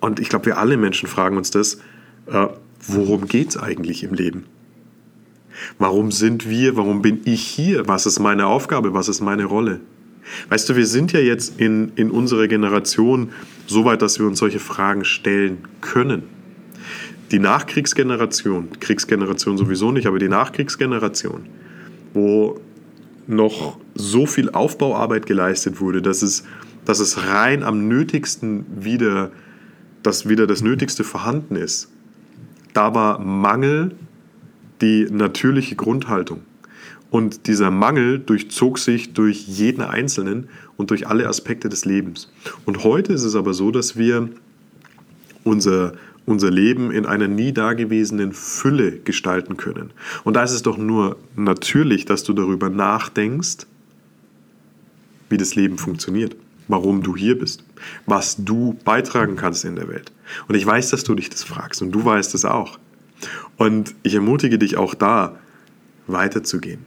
und 0.00 0.20
ich 0.20 0.28
glaube, 0.28 0.46
wir 0.46 0.58
alle 0.58 0.76
Menschen 0.76 1.08
fragen 1.08 1.36
uns 1.36 1.50
das, 1.50 1.76
äh, 2.26 2.46
worum 2.86 3.26
geht 3.26 3.50
es 3.50 3.56
eigentlich 3.56 4.02
im 4.02 4.14
Leben? 4.14 4.44
Warum 5.78 6.10
sind 6.10 6.48
wir, 6.48 6.76
warum 6.76 7.02
bin 7.02 7.20
ich 7.24 7.42
hier? 7.42 7.86
Was 7.86 8.06
ist 8.06 8.18
meine 8.18 8.46
Aufgabe? 8.46 8.92
Was 8.92 9.08
ist 9.08 9.20
meine 9.20 9.44
Rolle? 9.44 9.80
Weißt 10.48 10.68
du, 10.68 10.76
wir 10.76 10.86
sind 10.86 11.12
ja 11.12 11.20
jetzt 11.20 11.60
in, 11.60 11.92
in 11.96 12.10
unserer 12.10 12.48
Generation 12.48 13.30
so 13.66 13.84
weit, 13.84 14.02
dass 14.02 14.18
wir 14.18 14.26
uns 14.26 14.38
solche 14.38 14.58
Fragen 14.58 15.04
stellen 15.04 15.58
können. 15.80 16.24
Die 17.30 17.38
Nachkriegsgeneration, 17.38 18.68
Kriegsgeneration 18.80 19.58
sowieso 19.58 19.92
nicht, 19.92 20.06
aber 20.06 20.18
die 20.18 20.28
Nachkriegsgeneration, 20.28 21.46
wo 22.12 22.60
noch 23.26 23.78
so 23.94 24.26
viel 24.26 24.50
Aufbauarbeit 24.50 25.26
geleistet 25.26 25.80
wurde, 25.80 26.02
dass 26.02 26.22
es, 26.22 26.44
dass 26.84 27.00
es 27.00 27.26
rein 27.26 27.62
am 27.62 27.88
nötigsten 27.88 28.64
wieder, 28.84 29.30
dass 30.02 30.28
wieder 30.28 30.46
das 30.46 30.62
Nötigste 30.62 31.04
vorhanden 31.04 31.56
ist. 31.56 31.90
Da 32.72 32.94
war 32.94 33.18
Mangel 33.20 33.94
die 34.80 35.06
natürliche 35.10 35.76
Grundhaltung. 35.76 36.42
Und 37.10 37.46
dieser 37.46 37.70
Mangel 37.70 38.18
durchzog 38.18 38.78
sich 38.78 39.12
durch 39.12 39.46
jeden 39.46 39.82
Einzelnen 39.82 40.48
und 40.76 40.90
durch 40.90 41.06
alle 41.06 41.28
Aspekte 41.28 41.68
des 41.68 41.84
Lebens. 41.84 42.32
Und 42.64 42.82
heute 42.82 43.12
ist 43.12 43.22
es 43.22 43.36
aber 43.36 43.54
so, 43.54 43.70
dass 43.70 43.96
wir 43.96 44.30
unser, 45.44 45.92
unser 46.26 46.50
Leben 46.50 46.90
in 46.90 47.06
einer 47.06 47.28
nie 47.28 47.52
dagewesenen 47.52 48.32
Fülle 48.32 48.98
gestalten 48.98 49.56
können. 49.56 49.90
Und 50.24 50.34
da 50.34 50.42
ist 50.42 50.50
es 50.50 50.62
doch 50.62 50.76
nur 50.76 51.16
natürlich, 51.36 52.04
dass 52.04 52.24
du 52.24 52.32
darüber 52.32 52.68
nachdenkst, 52.68 53.66
wie 55.28 55.36
das 55.36 55.54
Leben 55.54 55.78
funktioniert, 55.78 56.36
warum 56.68 57.02
du 57.02 57.16
hier 57.16 57.38
bist, 57.38 57.64
was 58.06 58.36
du 58.38 58.76
beitragen 58.84 59.36
kannst 59.36 59.64
in 59.64 59.76
der 59.76 59.88
Welt. 59.88 60.12
Und 60.48 60.54
ich 60.54 60.64
weiß, 60.64 60.90
dass 60.90 61.04
du 61.04 61.14
dich 61.14 61.30
das 61.30 61.44
fragst 61.44 61.82
und 61.82 61.92
du 61.92 62.04
weißt 62.04 62.34
es 62.34 62.44
auch. 62.44 62.78
Und 63.56 63.94
ich 64.02 64.14
ermutige 64.14 64.58
dich 64.58 64.76
auch 64.76 64.94
da, 64.94 65.38
weiterzugehen. 66.06 66.80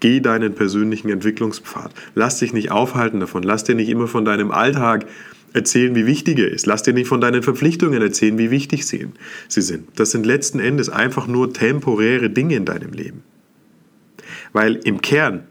Geh 0.00 0.20
deinen 0.20 0.54
persönlichen 0.54 1.10
Entwicklungspfad. 1.10 1.92
Lass 2.14 2.38
dich 2.38 2.52
nicht 2.52 2.70
aufhalten 2.70 3.20
davon. 3.20 3.42
Lass 3.42 3.64
dir 3.64 3.74
nicht 3.74 3.88
immer 3.88 4.08
von 4.08 4.24
deinem 4.24 4.50
Alltag 4.50 5.06
erzählen, 5.52 5.94
wie 5.94 6.06
wichtig 6.06 6.38
er 6.38 6.50
ist. 6.50 6.66
Lass 6.66 6.82
dir 6.82 6.92
nicht 6.92 7.08
von 7.08 7.20
deinen 7.20 7.42
Verpflichtungen 7.42 8.02
erzählen, 8.02 8.38
wie 8.38 8.50
wichtig 8.50 8.86
sie 8.86 9.06
sind. 9.48 9.88
Das 9.96 10.10
sind 10.10 10.26
letzten 10.26 10.58
Endes 10.58 10.88
einfach 10.88 11.26
nur 11.26 11.52
temporäre 11.52 12.30
Dinge 12.30 12.56
in 12.56 12.64
deinem 12.64 12.92
Leben. 12.92 13.22
Weil 14.52 14.76
im 14.76 15.00
Kern 15.02 15.44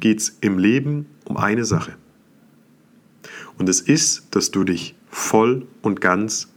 geht 0.00 0.20
es 0.20 0.38
im 0.40 0.58
Leben 0.58 1.06
um 1.24 1.36
eine 1.36 1.64
Sache. 1.64 1.94
Und 3.58 3.68
es 3.68 3.80
ist, 3.80 4.28
dass 4.30 4.50
du 4.50 4.64
dich 4.64 4.94
voll 5.10 5.66
und 5.82 6.00
ganz 6.00 6.48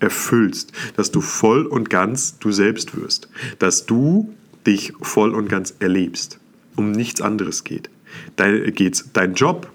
erfüllst, 0.00 0.72
dass 0.96 1.10
du 1.10 1.20
voll 1.20 1.66
und 1.66 1.90
ganz 1.90 2.38
du 2.38 2.52
selbst 2.52 2.96
wirst, 2.96 3.28
dass 3.58 3.86
du 3.86 4.32
dich 4.66 4.92
voll 5.00 5.34
und 5.34 5.48
ganz 5.48 5.74
erlebst 5.80 6.38
um 6.78 6.92
nichts 6.92 7.20
anderes 7.20 7.64
geht. 7.64 7.90
Dein, 8.36 8.72
geht's, 8.72 9.10
dein 9.12 9.34
Job, 9.34 9.70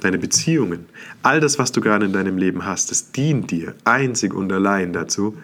deine 0.00 0.18
Beziehungen, 0.18 0.86
all 1.22 1.40
das, 1.40 1.58
was 1.58 1.72
du 1.72 1.80
gerade 1.80 2.06
in 2.06 2.12
deinem 2.12 2.36
Leben 2.36 2.64
hast, 2.64 2.90
das 2.90 3.12
dient 3.12 3.50
dir 3.50 3.74
einzig 3.84 4.34
und 4.34 4.52
allein 4.52 4.92
dazu, 4.92 5.36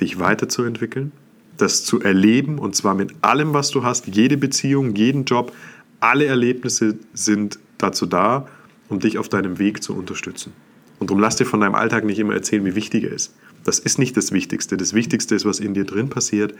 dich 0.00 0.18
weiterzuentwickeln, 0.18 1.12
das 1.56 1.84
zu 1.84 2.00
erleben 2.00 2.58
und 2.58 2.74
zwar 2.74 2.94
mit 2.94 3.12
allem, 3.22 3.52
was 3.52 3.70
du 3.70 3.82
hast, 3.82 4.06
jede 4.08 4.36
Beziehung, 4.36 4.94
jeden 4.94 5.24
Job, 5.24 5.52
alle 6.00 6.26
Erlebnisse 6.26 6.96
sind 7.12 7.58
dazu 7.78 8.06
da, 8.06 8.48
um 8.88 9.00
dich 9.00 9.18
auf 9.18 9.28
deinem 9.28 9.58
Weg 9.58 9.82
zu 9.82 9.94
unterstützen. 9.94 10.52
Und 10.98 11.10
darum 11.10 11.20
lass 11.20 11.36
dir 11.36 11.44
von 11.44 11.60
deinem 11.60 11.74
Alltag 11.74 12.04
nicht 12.04 12.18
immer 12.18 12.34
erzählen, 12.34 12.64
wie 12.64 12.74
wichtig 12.74 13.04
er 13.04 13.12
ist. 13.12 13.34
Das 13.64 13.78
ist 13.78 13.98
nicht 13.98 14.16
das 14.16 14.32
Wichtigste. 14.32 14.76
Das 14.76 14.94
Wichtigste 14.94 15.34
ist, 15.34 15.44
was 15.44 15.60
in 15.60 15.74
dir 15.74 15.84
drin 15.84 16.08
passiert. 16.08 16.54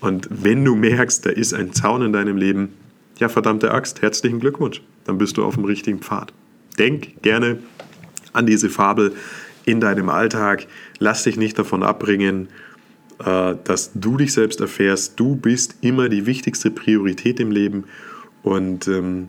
Und 0.00 0.28
wenn 0.30 0.64
du 0.64 0.74
merkst, 0.74 1.24
da 1.24 1.30
ist 1.30 1.54
ein 1.54 1.72
Zaun 1.72 2.02
in 2.02 2.12
deinem 2.12 2.36
Leben, 2.36 2.70
ja, 3.18 3.28
verdammte 3.28 3.72
Axt, 3.72 4.02
herzlichen 4.02 4.40
Glückwunsch. 4.40 4.82
Dann 5.04 5.18
bist 5.18 5.36
du 5.36 5.44
auf 5.44 5.54
dem 5.54 5.64
richtigen 5.64 6.00
Pfad. 6.00 6.32
Denk 6.78 7.22
gerne 7.22 7.58
an 8.32 8.46
diese 8.46 8.70
Fabel 8.70 9.12
in 9.64 9.80
deinem 9.80 10.08
Alltag. 10.08 10.66
Lass 10.98 11.24
dich 11.24 11.36
nicht 11.36 11.58
davon 11.58 11.82
abbringen, 11.82 12.48
äh, 13.24 13.54
dass 13.64 13.92
du 13.94 14.16
dich 14.16 14.32
selbst 14.32 14.60
erfährst. 14.60 15.18
Du 15.18 15.36
bist 15.36 15.76
immer 15.80 16.08
die 16.08 16.26
wichtigste 16.26 16.70
Priorität 16.70 17.40
im 17.40 17.50
Leben. 17.50 17.84
Und 18.42 18.88
ähm, 18.88 19.28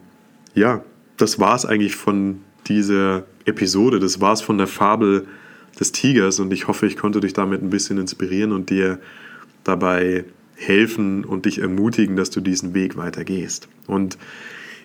ja, 0.54 0.84
das 1.20 1.38
war 1.38 1.56
es 1.56 1.66
eigentlich 1.66 1.96
von 1.96 2.42
dieser 2.68 3.26
Episode. 3.46 4.00
Das 4.00 4.22
war 4.22 4.34
es 4.34 4.42
von 4.42 4.58
der 4.58 4.68
Fabel 4.68 5.28
des 5.80 5.92
Tigers. 5.92 6.40
Und 6.40 6.52
ich 6.52 6.68
hoffe, 6.68 6.88
ich 6.88 6.98
konnte 6.98 7.20
dich 7.20 7.34
damit 7.34 7.62
ein 7.62 7.70
bisschen 7.70 7.98
inspirieren 7.98 8.52
und 8.52 8.70
dir 8.70 9.00
dabei 9.64 10.26
helfen 10.56 11.24
und 11.26 11.46
dich 11.46 11.60
ermutigen, 11.60 12.16
dass 12.16 12.30
du 12.30 12.42
diesen 12.42 12.74
Weg 12.74 12.98
weitergehst. 12.98 13.68
Und 13.88 14.18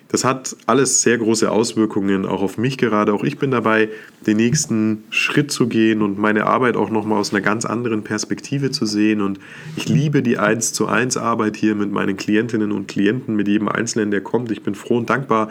das 0.09 0.23
hat 0.23 0.55
alles 0.67 1.01
sehr 1.01 1.17
große 1.17 1.51
Auswirkungen 1.51 2.25
auch 2.25 2.41
auf 2.41 2.57
mich 2.57 2.77
gerade. 2.77 3.13
Auch 3.13 3.23
ich 3.23 3.39
bin 3.39 3.49
dabei, 3.49 3.89
den 4.27 4.37
nächsten 4.37 5.03
Schritt 5.09 5.51
zu 5.51 5.67
gehen 5.67 6.01
und 6.01 6.19
meine 6.19 6.45
Arbeit 6.45 6.77
auch 6.77 6.91
nochmal 6.91 7.19
aus 7.19 7.33
einer 7.33 7.41
ganz 7.41 7.65
anderen 7.65 8.03
Perspektive 8.03 8.69
zu 8.69 8.85
sehen. 8.85 9.21
Und 9.21 9.39
ich 9.75 9.89
liebe 9.89 10.21
die 10.21 10.37
1 10.37 10.73
zu 10.73 10.87
1 10.87 11.17
Arbeit 11.17 11.57
hier 11.57 11.73
mit 11.73 11.91
meinen 11.91 12.17
Klientinnen 12.17 12.71
und 12.71 12.87
Klienten, 12.87 13.35
mit 13.35 13.47
jedem 13.47 13.67
Einzelnen, 13.67 14.11
der 14.11 14.21
kommt. 14.21 14.51
Ich 14.51 14.61
bin 14.61 14.75
froh 14.75 14.97
und 14.97 15.09
dankbar 15.09 15.49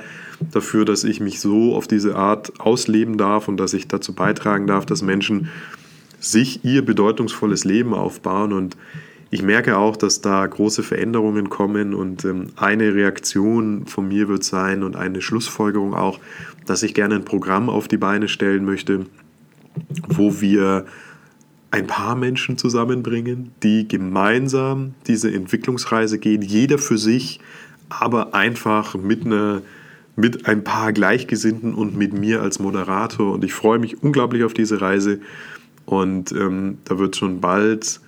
dafür, 0.53 0.85
dass 0.85 1.03
ich 1.03 1.21
mich 1.21 1.41
so 1.41 1.75
auf 1.75 1.89
diese 1.89 2.15
Art 2.15 2.61
ausleben 2.61 3.19
darf 3.19 3.49
und 3.49 3.57
dass 3.57 3.75
ich 3.75 3.89
dazu 3.89 4.15
beitragen 4.15 4.69
darf, 4.69 4.87
dass 4.87 5.03
Menschen 5.03 5.49
sich 6.21 6.65
ihr 6.65 6.85
bedeutungsvolles 6.85 7.65
Leben 7.65 7.93
aufbauen. 7.93 8.53
Und 8.53 8.77
ich 9.35 9.43
merke 9.43 9.77
auch, 9.77 9.97
dass 9.97 10.21
da 10.21 10.47
große 10.47 10.85
Veränderungen 10.85 11.51
kommen 11.51 11.93
und 11.93 12.25
ähm, 12.25 12.53
eine 12.55 12.95
Reaktion 12.95 13.85
von 13.85 14.07
mir 14.07 14.29
wird 14.29 14.45
sein 14.45 14.85
und 14.85 14.95
eine 14.95 15.21
Schlussfolgerung 15.21 15.93
auch, 15.93 16.21
dass 16.67 16.85
ich 16.85 16.95
gerne 16.95 17.17
ein 17.17 17.25
Programm 17.25 17.69
auf 17.69 17.89
die 17.89 17.97
Beine 17.97 18.29
stellen 18.29 18.65
möchte, 18.65 19.07
wo 20.07 20.41
wir 20.41 20.87
ein 21.73 21.89
paar 21.89 22.15
Menschen 22.15 22.57
zusammenbringen, 22.59 23.51
die 23.65 23.89
gemeinsam 23.89 24.95
diese 25.09 25.35
Entwicklungsreise 25.35 26.21
gehen, 26.21 26.41
jeder 26.41 26.79
für 26.79 26.97
sich, 26.97 27.41
aber 27.89 28.37
einfach 28.37 28.95
mit 28.95 29.27
einer 29.27 29.63
mit 30.15 30.47
ein 30.47 30.63
paar 30.63 30.93
Gleichgesinnten 30.93 31.75
und 31.75 31.97
mit 31.97 32.13
mir 32.13 32.41
als 32.41 32.61
Moderator. 32.61 33.33
Und 33.33 33.43
ich 33.43 33.53
freue 33.53 33.81
mich 33.81 34.01
unglaublich 34.01 34.45
auf 34.45 34.55
diese 34.55 34.81
Reise. 34.81 35.19
Und 35.87 36.31
ähm, 36.31 36.79
da 36.85 37.01
wird 37.01 37.17
schon 37.17 37.41
bald 37.41 37.99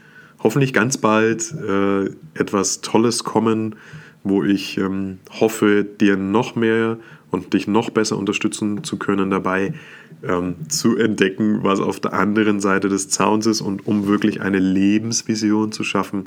hoffentlich 0.42 0.72
ganz 0.72 0.99
bald 0.99 1.53
äh, 1.53 2.11
etwas 2.35 2.81
Tolles 2.81 3.25
kommen, 3.25 3.77
wo 4.25 4.42
ich 4.42 4.79
ähm, 4.79 5.18
hoffe, 5.40 5.85
dir 5.85 6.16
noch 6.16 6.57
mehr 6.57 6.99
und 7.31 7.53
dich 7.53 7.66
noch 7.66 7.90
besser 7.90 8.16
unterstützen 8.16 8.83
zu 8.85 8.99
können 8.99 9.31
dabei, 9.31 9.75
ähm, 10.22 10.55
zu 10.68 10.96
entdecken, 10.96 11.62
was 11.62 11.81
auf 11.81 12.01
der 12.01 12.12
anderen 12.12 12.61
Seite 12.61 12.88
des 12.88 13.09
Zauns 13.09 13.46
ist 13.46 13.61
und 13.61 13.87
um 13.87 14.07
wirklich 14.07 14.40
eine 14.40 14.59
Lebensvision 14.59 15.72
zu 15.72 15.85
schaffen 15.85 16.25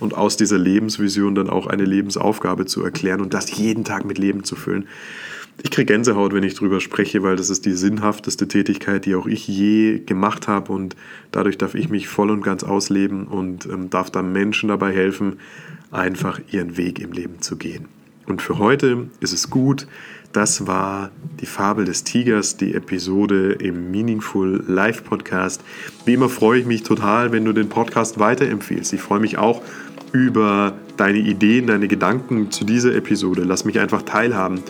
und 0.00 0.14
aus 0.14 0.36
dieser 0.36 0.58
Lebensvision 0.58 1.34
dann 1.34 1.50
auch 1.50 1.66
eine 1.66 1.84
Lebensaufgabe 1.84 2.66
zu 2.66 2.82
erklären 2.82 3.20
und 3.20 3.34
das 3.34 3.56
jeden 3.56 3.84
Tag 3.84 4.04
mit 4.04 4.18
Leben 4.18 4.44
zu 4.44 4.56
füllen. 4.56 4.86
Ich 5.62 5.70
kriege 5.70 5.92
Gänsehaut, 5.92 6.32
wenn 6.32 6.42
ich 6.42 6.54
drüber 6.54 6.80
spreche, 6.80 7.22
weil 7.22 7.36
das 7.36 7.50
ist 7.50 7.66
die 7.66 7.72
sinnhafteste 7.72 8.48
Tätigkeit, 8.48 9.04
die 9.04 9.14
auch 9.14 9.26
ich 9.26 9.46
je 9.46 10.00
gemacht 10.00 10.48
habe 10.48 10.72
und 10.72 10.96
dadurch 11.30 11.58
darf 11.58 11.74
ich 11.74 11.88
mich 11.88 12.08
voll 12.08 12.30
und 12.30 12.42
ganz 12.42 12.64
ausleben 12.64 13.26
und 13.26 13.66
ähm, 13.66 13.90
darf 13.90 14.10
dann 14.10 14.32
Menschen 14.32 14.68
dabei 14.68 14.92
helfen, 14.92 15.36
einfach 15.90 16.40
ihren 16.50 16.76
Weg 16.76 16.98
im 17.00 17.12
Leben 17.12 17.40
zu 17.42 17.56
gehen. 17.56 17.86
Und 18.26 18.40
für 18.40 18.58
heute 18.58 19.08
ist 19.20 19.32
es 19.32 19.50
gut. 19.50 19.86
Das 20.32 20.66
war 20.66 21.10
die 21.40 21.46
Fabel 21.46 21.84
des 21.84 22.04
Tigers, 22.04 22.56
die 22.56 22.74
Episode 22.74 23.52
im 23.52 23.90
Meaningful 23.90 24.64
Live 24.66 25.04
Podcast. 25.04 25.62
Wie 26.06 26.14
immer 26.14 26.30
freue 26.30 26.60
ich 26.60 26.66
mich 26.66 26.82
total, 26.84 27.32
wenn 27.32 27.44
du 27.44 27.52
den 27.52 27.68
Podcast 27.68 28.18
weiterempfiehlst. 28.18 28.92
Ich 28.94 29.02
freue 29.02 29.20
mich 29.20 29.36
auch 29.36 29.60
über 30.12 30.74
deine 30.96 31.18
Ideen, 31.18 31.66
deine 31.66 31.88
Gedanken 31.88 32.50
zu 32.50 32.64
dieser 32.64 32.94
Episode. 32.94 33.42
Lass 33.42 33.64
mich 33.64 33.78
einfach 33.80 34.02
teilhaben 34.02 34.62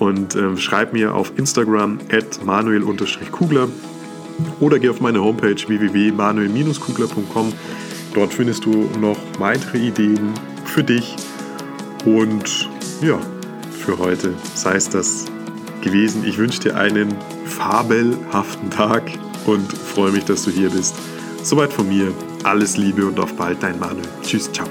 und 0.00 0.34
äh, 0.34 0.56
schreib 0.56 0.92
mir 0.92 1.14
auf 1.14 1.32
Instagram 1.38 2.00
at 2.10 2.44
manuel-kugler 2.44 3.68
oder 4.58 4.78
geh 4.78 4.88
auf 4.88 5.00
meine 5.00 5.22
Homepage 5.22 5.54
www.manuel-kugler.com. 5.54 7.52
Dort 8.14 8.34
findest 8.34 8.64
du 8.64 8.90
noch 9.00 9.18
weitere 9.38 9.78
Ideen 9.78 10.32
für 10.64 10.82
dich. 10.82 11.14
Und 12.04 12.68
ja, 13.02 13.20
für 13.70 13.98
heute 13.98 14.34
sei 14.54 14.74
es 14.74 14.88
das 14.88 15.26
gewesen. 15.82 16.24
Ich 16.24 16.38
wünsche 16.38 16.60
dir 16.60 16.76
einen 16.76 17.14
fabelhaften 17.44 18.70
Tag 18.70 19.02
und 19.46 19.72
freue 19.72 20.12
mich, 20.12 20.24
dass 20.24 20.44
du 20.44 20.50
hier 20.50 20.70
bist. 20.70 20.94
Soweit 21.42 21.72
von 21.72 21.88
mir. 21.88 22.12
Alles 22.42 22.78
Liebe 22.78 23.06
und 23.06 23.20
auf 23.20 23.34
bald, 23.34 23.62
dein 23.62 23.78
Manuel. 23.78 24.08
Tschüss, 24.22 24.50
ciao. 24.50 24.66